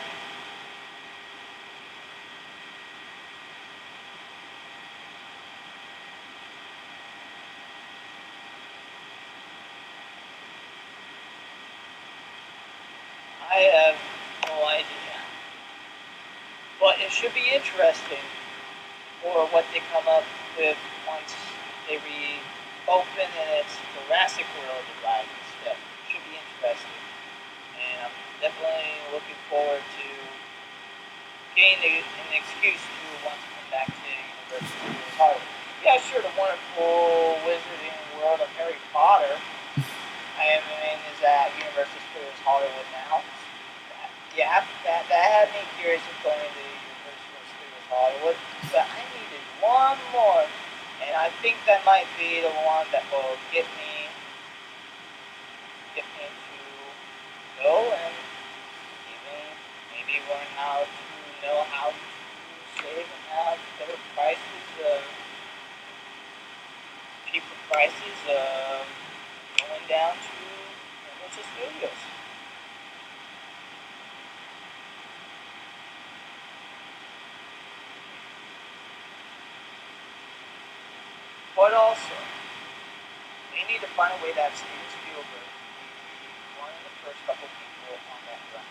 I 13.51 13.59
have 13.71 13.97
no 14.49 14.67
idea. 14.67 14.85
But 16.81 16.94
it 17.05 17.13
should 17.13 17.37
be 17.37 17.45
interesting 17.53 18.25
for 19.21 19.45
what 19.53 19.69
they 19.77 19.85
come 19.93 20.09
up 20.09 20.25
with 20.57 20.81
once 21.05 21.37
they 21.85 22.01
reopen 22.01 23.29
and 23.29 23.49
it's 23.61 23.77
Jurassic 23.93 24.49
World 24.57 24.89
ride 25.05 25.29
instead. 25.29 25.77
It 25.77 26.05
should 26.09 26.25
be 26.25 26.41
interesting. 26.41 27.01
And 27.77 28.09
I'm 28.09 28.17
definitely 28.41 28.97
looking 29.13 29.37
forward 29.53 29.85
to 29.85 30.09
getting 31.53 31.77
a, 31.85 31.95
an 32.01 32.31
excuse 32.33 32.81
to 32.81 33.05
want 33.29 33.37
to 33.37 33.49
come 33.53 33.69
back 33.69 33.89
to 33.93 34.09
Universal 34.49 34.73
Studios 34.73 35.17
Hollywood. 35.21 35.53
Yeah, 35.85 36.01
sure, 36.01 36.25
the 36.25 36.33
wonderful 36.41 37.37
wizarding 37.45 38.01
world 38.17 38.41
of 38.41 38.49
Harry 38.57 38.81
Potter. 38.97 39.37
I 40.41 40.57
mean, 40.57 40.97
is 41.13 41.21
at 41.21 41.53
Universal 41.61 42.01
Studios 42.17 42.41
Hollywood 42.49 42.89
now. 42.97 43.21
Yeah, 44.33 44.65
that, 44.89 45.05
that 45.13 45.27
had 45.37 45.53
me 45.53 45.63
curious 45.79 46.03
of 46.11 46.17
going 46.25 46.41
to 46.41 46.65
Hollywood, 47.91 48.37
but 48.73 48.87
I 48.87 49.01
needed 49.13 49.45
one 49.61 49.99
more, 50.13 50.45
and 51.05 51.13
I 51.17 51.29
think 51.43 51.57
that 51.67 51.85
might 51.85 52.09
be 52.19 52.41
the 52.41 52.53
one 52.65 52.87
that 52.93 53.05
will 53.13 53.37
get 53.53 53.67
me 53.77 54.09
get 55.95 56.05
me 56.19 56.27
to 56.27 57.63
go 57.63 57.77
and 57.93 58.15
even 59.15 59.41
maybe 59.95 60.19
learn 60.27 60.49
how 60.57 60.83
to 60.83 61.47
know 61.47 61.63
how 61.71 61.91
to 61.91 62.05
save 62.83 63.07
and 63.07 63.25
have 63.31 63.59
better 63.79 63.99
prices, 64.17 64.67
uh, 64.83 64.99
cheaper 67.31 67.59
prices, 67.71 68.19
uh, 68.29 68.83
going 69.59 69.87
down 69.89 70.15
to 70.19 70.45
Universal 71.05 71.45
Studios. 71.55 72.14
But 81.65 81.73
also, 81.73 82.13
they 83.57 83.65
need 83.73 83.81
to 83.81 83.89
find 83.97 84.13
a 84.13 84.21
way 84.21 84.37
to 84.37 84.41
have 84.45 84.53
Steven 84.53 84.85
Spielberg 85.01 85.49
be 85.49 86.29
one 86.61 86.69
of 86.69 86.85
the 86.85 86.93
first 87.01 87.17
couple 87.25 87.49
people 87.57 87.97
on 88.13 88.21
that 88.29 88.37
run. 88.53 88.69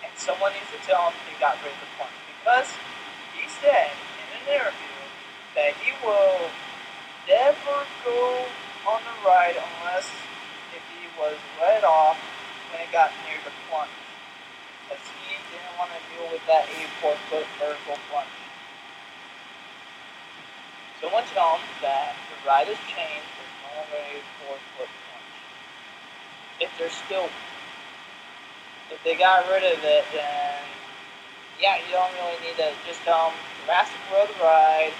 And 0.00 0.12
someone 0.16 0.56
needs 0.56 0.72
to 0.72 0.80
tell 0.88 1.12
him 1.12 1.14
they 1.28 1.36
got 1.36 1.60
rid 1.60 1.76
of 1.76 1.80
the 1.84 1.92
punch. 2.00 2.16
Because 2.24 2.72
he 3.36 3.44
said 3.60 3.92
in 3.92 4.28
an 4.32 4.44
interview 4.48 4.96
that 5.60 5.76
he 5.84 5.92
will 6.00 6.48
never 7.28 7.76
go 8.00 8.48
on 8.88 9.04
the 9.04 9.16
ride 9.20 9.60
unless 9.60 10.08
if 10.72 10.80
he 10.96 11.04
was 11.20 11.36
let 11.60 11.84
off 11.84 12.16
when 12.72 12.80
it 12.80 12.88
got 12.96 13.12
near 13.28 13.36
the 13.44 13.52
plunge. 13.68 13.92
Because 14.88 15.04
he 15.20 15.36
didn't 15.52 15.76
want 15.76 15.92
to 15.92 16.00
deal 16.16 16.32
with 16.32 16.40
that 16.48 16.64
84 17.04 17.12
foot 17.28 17.44
vertical 17.60 18.00
plunge. 18.08 18.47
Someone 21.00 21.22
them 21.30 21.60
that 21.82 22.14
the 22.26 22.36
ride 22.42 22.66
has 22.66 22.80
changed. 22.90 23.30
There's 23.38 23.54
no 23.62 23.70
longer 23.78 23.98
a 24.02 24.18
four 24.42 24.56
foot 24.74 24.90
plunge. 24.90 25.38
If 26.58 26.70
they're 26.74 26.90
still, 27.06 27.30
if 28.90 28.98
they 29.06 29.14
got 29.14 29.46
rid 29.46 29.62
of 29.62 29.78
it, 29.84 30.04
then 30.10 30.58
yeah, 31.62 31.78
you 31.78 31.90
don't 31.94 32.10
really 32.18 32.38
need 32.42 32.58
to 32.58 32.74
just 32.82 32.98
tell 33.06 33.30
them 33.30 33.38
Jurassic 33.62 33.98
World 34.10 34.30
ride. 34.42 34.94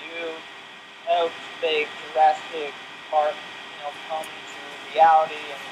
You 0.00 0.40
hope 1.04 1.32
big 1.60 1.88
Jurassic 2.12 2.72
Park, 3.10 3.36
you 3.36 3.76
know, 3.84 3.92
come 4.08 4.24
to 4.24 4.60
reality 4.92 5.36
and 5.52 5.62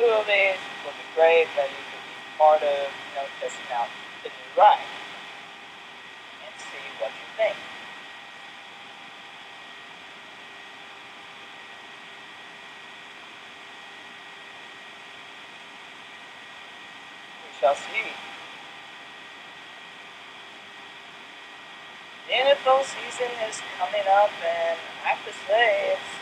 movies 0.00 0.60
would 0.84 0.96
be 0.96 1.08
great 1.16 1.48
that 1.56 1.68
you 1.72 1.82
could 1.88 2.04
be 2.04 2.16
part 2.36 2.60
of, 2.60 2.84
you 2.84 3.12
know, 3.16 3.26
testing 3.40 3.70
out 3.72 3.88
the 4.22 4.28
new 4.28 4.50
ride 4.60 4.84
and 6.44 6.52
see 6.60 6.84
what 7.00 7.08
you 7.16 7.26
think. 7.36 7.56
See. 17.72 18.12
The 22.28 22.34
NFL 22.36 22.84
season 22.84 23.32
is 23.48 23.62
coming 23.80 24.04
up, 24.04 24.28
and 24.44 24.76
I 25.04 25.16
have 25.16 25.24
to 25.24 25.32
say, 25.48 25.96
it's 25.96 26.12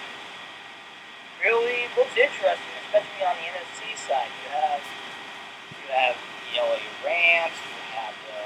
really 1.42 1.90
looks 1.98 2.14
interesting, 2.14 2.74
especially 2.86 3.26
on 3.26 3.34
the 3.42 3.46
NFC 3.50 3.98
side. 3.98 4.30
You 4.30 4.50
have 4.54 4.82
you 5.82 5.86
have 5.90 6.14
the 6.14 6.62
LA 6.62 6.78
Rams, 7.02 7.58
you 7.58 7.82
have 7.98 8.14
the 8.22 8.40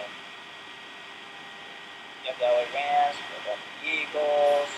you 2.24 2.32
have 2.32 2.38
the 2.40 2.48
LA 2.48 2.64
Rams, 2.72 3.16
you 3.20 3.28
have 3.36 3.44
the 3.44 3.58
Eagles, 3.84 4.72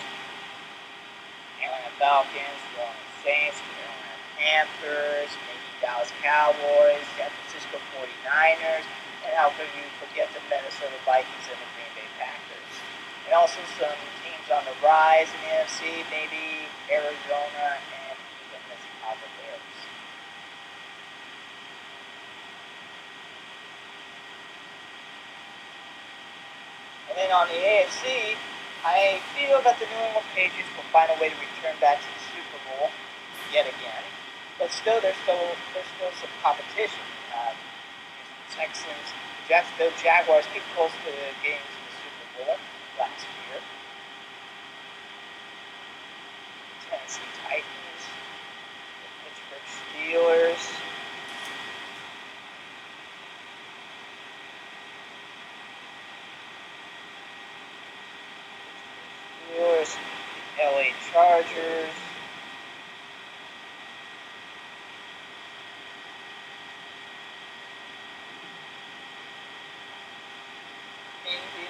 Atlanta 1.63 1.93
Falcons, 1.95 2.59
the 2.75 2.87
Saints, 3.23 3.59
the 3.63 3.87
Panthers, 4.39 5.31
Dallas 5.79 6.11
Cowboys, 6.19 6.99
San 7.15 7.31
Francisco 7.31 7.79
49ers, 7.95 8.83
and 9.23 9.31
how 9.39 9.47
could 9.55 9.71
you 9.79 9.87
forget 10.03 10.27
the 10.35 10.43
Minnesota 10.51 10.95
Vikings 11.07 11.47
and 11.47 11.55
the 11.55 11.69
Green 11.71 11.91
Bay 11.95 12.09
Packers? 12.19 12.73
And 13.23 13.31
also 13.31 13.63
some 13.79 13.95
teams 14.19 14.47
on 14.51 14.67
the 14.67 14.75
rise 14.83 15.31
in 15.31 15.39
the 15.47 15.51
NFC, 15.63 16.03
maybe 16.11 16.67
Arizona 16.91 17.79
and 17.79 18.15
even 18.19 18.59
the 18.67 18.75
Chicago 18.75 19.23
Bears. 19.39 19.75
And 27.07 27.15
then 27.15 27.31
on 27.31 27.47
the 27.47 27.55
AFC, 27.55 28.35
I 28.83 29.23
feel 29.31 29.63
that 29.63 29.79
the 29.79 29.87
New 29.87 30.01
England 30.11 30.27
Patriots 30.35 30.71
will 30.75 30.91
find 30.91 31.07
a 31.07 31.15
way 31.23 31.31
to 31.31 31.39
return 31.39 31.79
back 31.79 32.03
to 32.03 32.09
the 32.11 32.23
Super 32.35 32.59
Bowl 32.67 32.91
yet 33.55 33.63
again 33.63 34.03
but 34.59 34.69
still, 34.71 34.99
there's 34.99 35.15
still 35.23 35.39
there's 35.73 35.87
still 35.95 36.11
some 36.19 36.29
competition. 36.43 36.99
Um, 37.31 37.55
the 37.55 38.55
Texans, 38.55 39.07
the 39.07 39.47
Jacksonville 39.47 39.95
Jaguars 40.03 40.43
keep 40.53 40.63
close 40.75 40.91
to 40.91 41.11
the 41.11 41.31
games 41.39 41.63
in 41.63 41.81
the 41.87 41.93
Super 41.95 42.27
Bowl 42.43 42.57
last 42.99 43.23
year. 43.23 43.61
Tennessee 46.91 47.31
Titans, 47.47 48.03
the 48.99 49.09
Pittsburgh 49.23 49.67
Steelers. 49.71 50.63
Steelers, 59.55 59.95
LA 60.59 60.91
Chargers. 61.13 61.95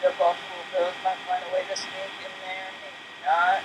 the 0.02 0.10
Buffalo 0.12 0.63
Bills 0.71 0.95
might 1.04 1.19
find 1.28 1.43
a 1.43 1.54
way 1.54 1.62
to 1.69 1.75
sneak 1.75 2.15
in 2.23 2.32
there, 2.39 2.71
maybe 2.80 3.04
not. 3.28 3.60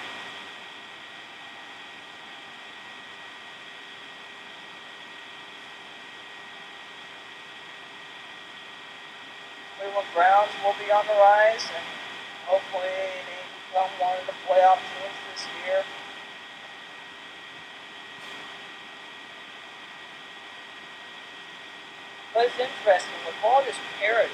Cleveland 9.79 10.09
Browns 10.13 10.51
will 10.65 10.75
be 10.81 10.91
on 10.91 11.05
the 11.07 11.13
rise, 11.13 11.61
and 11.77 11.85
hopefully 12.47 12.89
they 12.89 13.45
become 13.69 13.91
one 14.01 14.17
of 14.17 14.27
the 14.27 14.33
playoff 14.49 14.81
teams 14.97 15.19
this 15.31 15.47
year. 15.61 15.85
But 22.33 22.47
it's 22.47 22.59
interesting, 22.59 23.21
with 23.27 23.37
all 23.45 23.63
this 23.63 23.77
parity, 24.01 24.33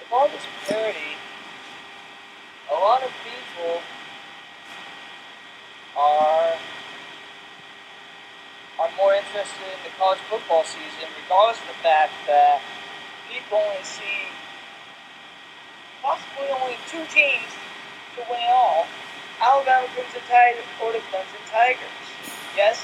With 0.00 0.12
all 0.12 0.28
this 0.28 0.42
parity, 0.66 1.16
a 2.70 2.74
lot 2.74 3.02
of 3.02 3.10
people 3.22 3.80
are 5.96 6.56
are 8.78 8.90
more 8.96 9.14
interested 9.38 9.70
in 9.70 9.78
the 9.86 9.94
college 9.94 10.18
football 10.26 10.66
season, 10.66 11.06
regardless 11.14 11.62
of 11.62 11.70
the 11.70 11.78
fact 11.78 12.10
that 12.26 12.58
people 13.30 13.54
only 13.54 13.86
see 13.86 14.26
possibly 16.02 16.50
only 16.58 16.74
two 16.90 17.06
teams 17.06 17.46
to 18.18 18.26
win 18.26 18.42
it 18.42 18.50
all. 18.50 18.82
Alabama 19.38 19.86
Crimson 19.94 20.26
Tide 20.26 20.58
or 20.82 20.90
the 20.90 20.98
Clemson 21.14 21.38
Tigers. 21.54 22.02
Yes, 22.58 22.82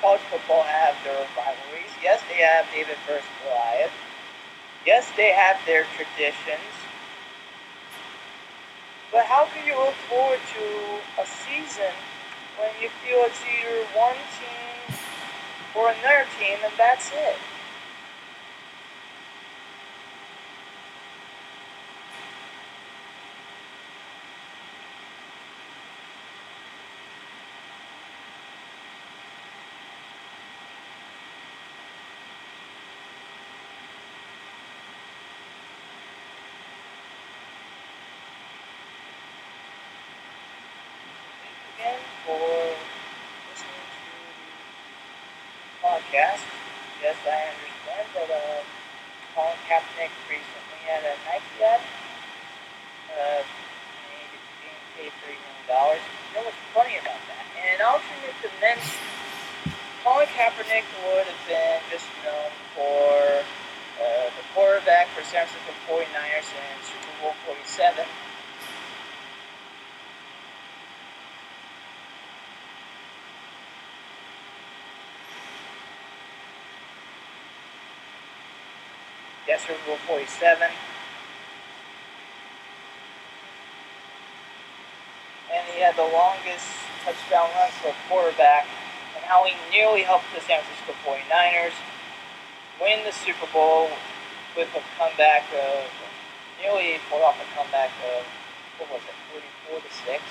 college 0.00 0.24
football 0.32 0.64
have 0.64 0.96
their 1.04 1.20
rivalries. 1.36 1.92
Yes, 2.00 2.24
they 2.32 2.40
have 2.40 2.64
David 2.72 2.96
versus 3.04 3.28
Goliath. 3.44 3.92
Yes, 4.88 5.04
they 5.20 5.36
have 5.36 5.60
their 5.68 5.84
traditions. 6.00 6.72
But 9.12 9.28
how 9.28 9.52
can 9.52 9.68
you 9.68 9.76
look 9.76 10.00
forward 10.08 10.40
to 10.56 10.64
a 11.20 11.26
season 11.44 11.92
when 12.56 12.72
you 12.80 12.88
feel 13.04 13.20
it's 13.28 13.44
either 13.44 13.84
one 13.92 14.16
team 14.40 14.69
or 15.76 15.90
another 15.90 16.26
team 16.38 16.58
and 16.64 16.72
that's 16.76 17.10
it? 17.12 17.36
again 41.80 42.00
for 42.26 42.36
listening 43.48 43.86
to 43.88 44.12
the 44.20 45.76
podcast. 45.80 46.44
Yes, 47.00 47.16
I 47.24 47.40
understand 47.48 48.06
that 48.14 48.28
uh, 48.28 48.60
Colin 49.34 49.56
Kaepernick 49.64 50.12
recently 50.28 50.80
had 50.84 51.02
a 51.08 51.14
Nike 51.24 51.64
ad. 51.64 51.80
Uh, 53.08 53.42
game 54.60 54.84
paid 54.96 55.12
$30 55.24 55.40
million. 55.40 55.66
You 55.66 56.32
know 56.36 56.44
what's 56.44 56.62
funny 56.76 56.96
about 57.00 57.20
that? 57.32 57.44
In 57.56 57.64
an 57.74 57.80
alternate 57.80 58.38
dimension, 58.44 59.00
Colin 60.04 60.29
Kaepernick 60.40 60.88
would 61.04 61.26
have 61.26 61.46
been 61.46 61.80
just 61.90 62.06
known 62.24 62.48
for 62.74 63.44
uh, 64.00 64.24
the 64.24 64.44
quarterback 64.54 65.06
for 65.08 65.22
San 65.22 65.44
Francisco 65.46 65.76
49ers 65.86 66.48
in 66.48 66.80
Super 66.80 67.12
Bowl 67.20 67.34
47. 67.44 68.06
Yes, 79.46 79.60
Super 79.66 79.78
Bowl 79.84 79.98
47. 80.06 80.70
And 85.52 85.68
he 85.74 85.82
had 85.82 85.96
the 85.96 86.08
longest 86.16 86.64
touchdown 87.04 87.50
run 87.60 87.70
for 87.82 87.88
a 87.88 87.94
quarterback, 88.08 88.64
how 89.30 89.44
he 89.46 89.54
nearly 89.70 90.02
helped 90.02 90.26
the 90.34 90.40
San 90.42 90.58
Francisco 90.58 90.90
49ers 91.06 91.78
win 92.82 92.98
the 93.06 93.12
Super 93.12 93.46
Bowl 93.52 93.86
with 94.56 94.66
a 94.74 94.82
comeback 94.98 95.46
of 95.54 95.86
nearly 96.58 96.98
pulled 97.08 97.22
off 97.22 97.38
a 97.38 97.46
comeback 97.54 97.94
of 98.10 98.26
what 98.82 98.90
was 98.90 99.02
it, 99.06 99.14
44 99.70 99.78
to 99.78 99.94
six. 100.02 100.22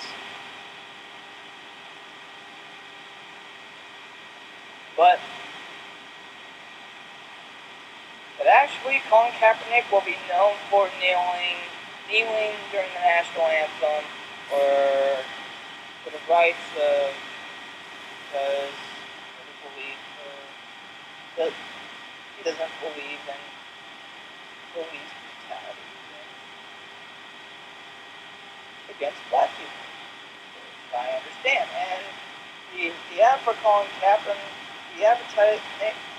But 4.97 5.19
but 8.37 8.47
actually, 8.47 9.01
Colin 9.09 9.31
Kaepernick 9.39 9.89
will 9.91 10.03
be 10.03 10.19
known 10.27 10.55
for 10.69 10.89
kneeling, 10.99 11.55
kneeling 12.11 12.51
during 12.71 12.91
the 12.91 12.99
national 12.99 13.47
anthem, 13.47 14.03
or 14.51 15.23
for 16.03 16.11
the 16.11 16.19
rights 16.27 16.67
of 16.75 17.15
because 18.29 18.88
he 21.47 22.43
doesn't 22.43 22.75
believe 22.83 23.23
in 23.23 23.41
police 24.75 25.13
brutality 25.23 25.87
against 28.91 29.19
black 29.31 29.47
people. 29.55 29.79
I 30.91 31.15
understand. 31.15 31.63
And 31.71 32.03
the, 32.75 32.91
the 33.15 33.21
ad 33.23 33.39
for 33.47 33.55
Colin 33.63 33.87
Kaepernick, 34.03 34.51
the 34.97 35.05
advertise 35.05 35.63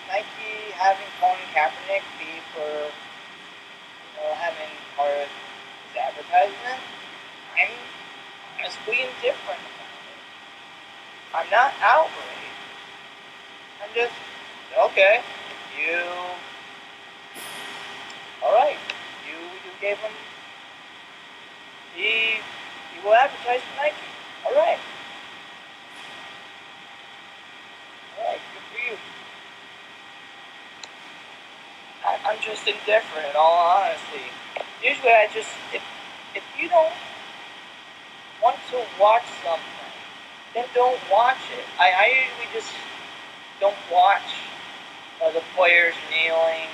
Nike 0.09 0.72
having 0.72 1.06
Colin 1.20 1.37
Kaepernick 1.52 2.00
be 2.16 2.40
for, 2.56 2.64
you 2.64 4.12
know, 4.16 4.33
having 4.40 4.72
part 4.96 5.12
of 5.12 5.28
his 5.28 6.00
advertisement, 6.00 6.80
I'm 7.61 7.76
honestly 8.56 9.04
indifferent 9.04 9.61
about 9.61 10.00
it. 10.00 10.20
I'm 11.35 11.50
not 11.50 11.72
outraged. 11.85 12.56
I'm 13.85 13.92
just, 13.94 14.16
okay, 14.78 15.20
you, 15.78 15.98
all 18.44 18.52
right, 18.54 18.76
you 19.26 19.37
you 19.37 19.72
gave 19.80 19.98
him, 19.98 20.12
he 21.94 22.40
he 22.94 23.04
will 23.04 23.14
advertise 23.14 23.61
for 23.61 23.83
Nike. 23.83 23.96
All 24.46 24.54
right, 24.54 24.78
all 28.18 28.24
right, 28.26 28.40
good 28.54 28.64
for 28.72 28.92
you. 28.92 28.98
I, 32.04 32.18
I'm 32.30 32.40
just 32.40 32.66
indifferent, 32.66 33.30
in 33.30 33.37
all 33.37 33.83
honesty. 33.83 34.24
Usually, 34.83 35.11
I 35.12 35.28
just 35.33 35.50
if 35.72 35.83
if 36.35 36.44
you 36.59 36.68
don't 36.68 36.92
want 38.42 38.56
to 38.70 38.83
watch 39.00 39.24
something, 39.44 39.92
then 40.54 40.64
don't 40.74 40.98
watch 41.11 41.38
it. 41.52 41.64
I, 41.78 41.90
I 41.92 42.06
usually 42.09 42.48
just 42.54 42.72
don't 43.61 43.76
watch 43.92 44.22
uh, 45.22 45.30
the 45.33 45.42
players 45.54 45.94
kneeling 46.09 46.68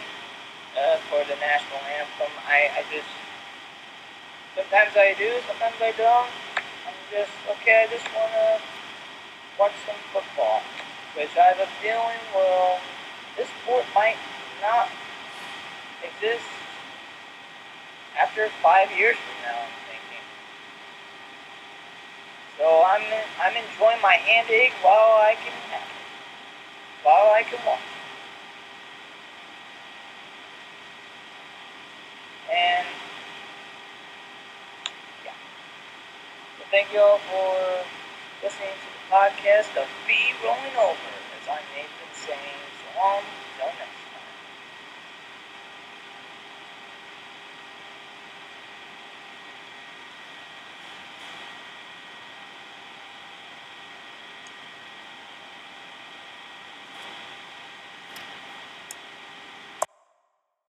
uh, 0.79 0.97
for 1.11 1.19
the 1.27 1.35
national 1.41 1.81
anthem. 1.99 2.31
I, 2.47 2.71
I 2.79 2.83
just 2.93 3.11
sometimes 4.55 4.95
I 4.97 5.15
do, 5.19 5.31
sometimes 5.47 5.77
I 5.83 5.93
don't. 5.99 6.31
I'm 6.87 6.99
just 7.11 7.33
okay. 7.59 7.85
I 7.85 7.93
just 7.93 8.07
want 8.15 8.31
to 8.33 8.61
watch 9.59 9.75
some 9.87 9.99
football, 10.13 10.63
which 11.17 11.35
I 11.37 11.55
have 11.55 11.61
a 11.61 11.71
feeling 11.83 12.23
will 12.35 12.79
this 13.37 13.49
sport 13.63 13.85
might 13.95 14.17
not 14.63 14.89
exist 16.05 16.45
after 18.19 18.49
five 18.63 18.89
years 18.97 19.17
from 19.17 19.37
now. 19.43 19.59
I'm 19.61 19.77
thinking. 19.91 20.25
So 22.59 22.85
I'm 22.87 23.05
I'm 23.43 23.57
enjoying 23.57 24.01
my 24.01 24.15
hand 24.15 24.47
egg 24.51 24.73
while 24.83 25.19
I 25.21 25.35
can 25.35 25.53
while 27.03 27.33
I 27.35 27.43
can 27.43 27.59
watch. 27.67 27.96
And 32.57 32.87
yeah. 35.25 35.33
So 36.59 36.65
thank 36.71 36.93
you 36.93 37.01
all 37.01 37.19
for 37.19 37.85
listening 38.43 38.75
to 38.75 38.89
the 38.93 39.03
podcast 39.15 39.77
of 39.81 39.89
Be 40.07 40.19
Rolling 40.45 40.77
Over, 40.79 41.13
as 41.41 41.49
I'm 41.49 41.65
Nathan 41.75 42.11
saying 42.13 42.63
so 42.83 42.89
long. 43.01 43.23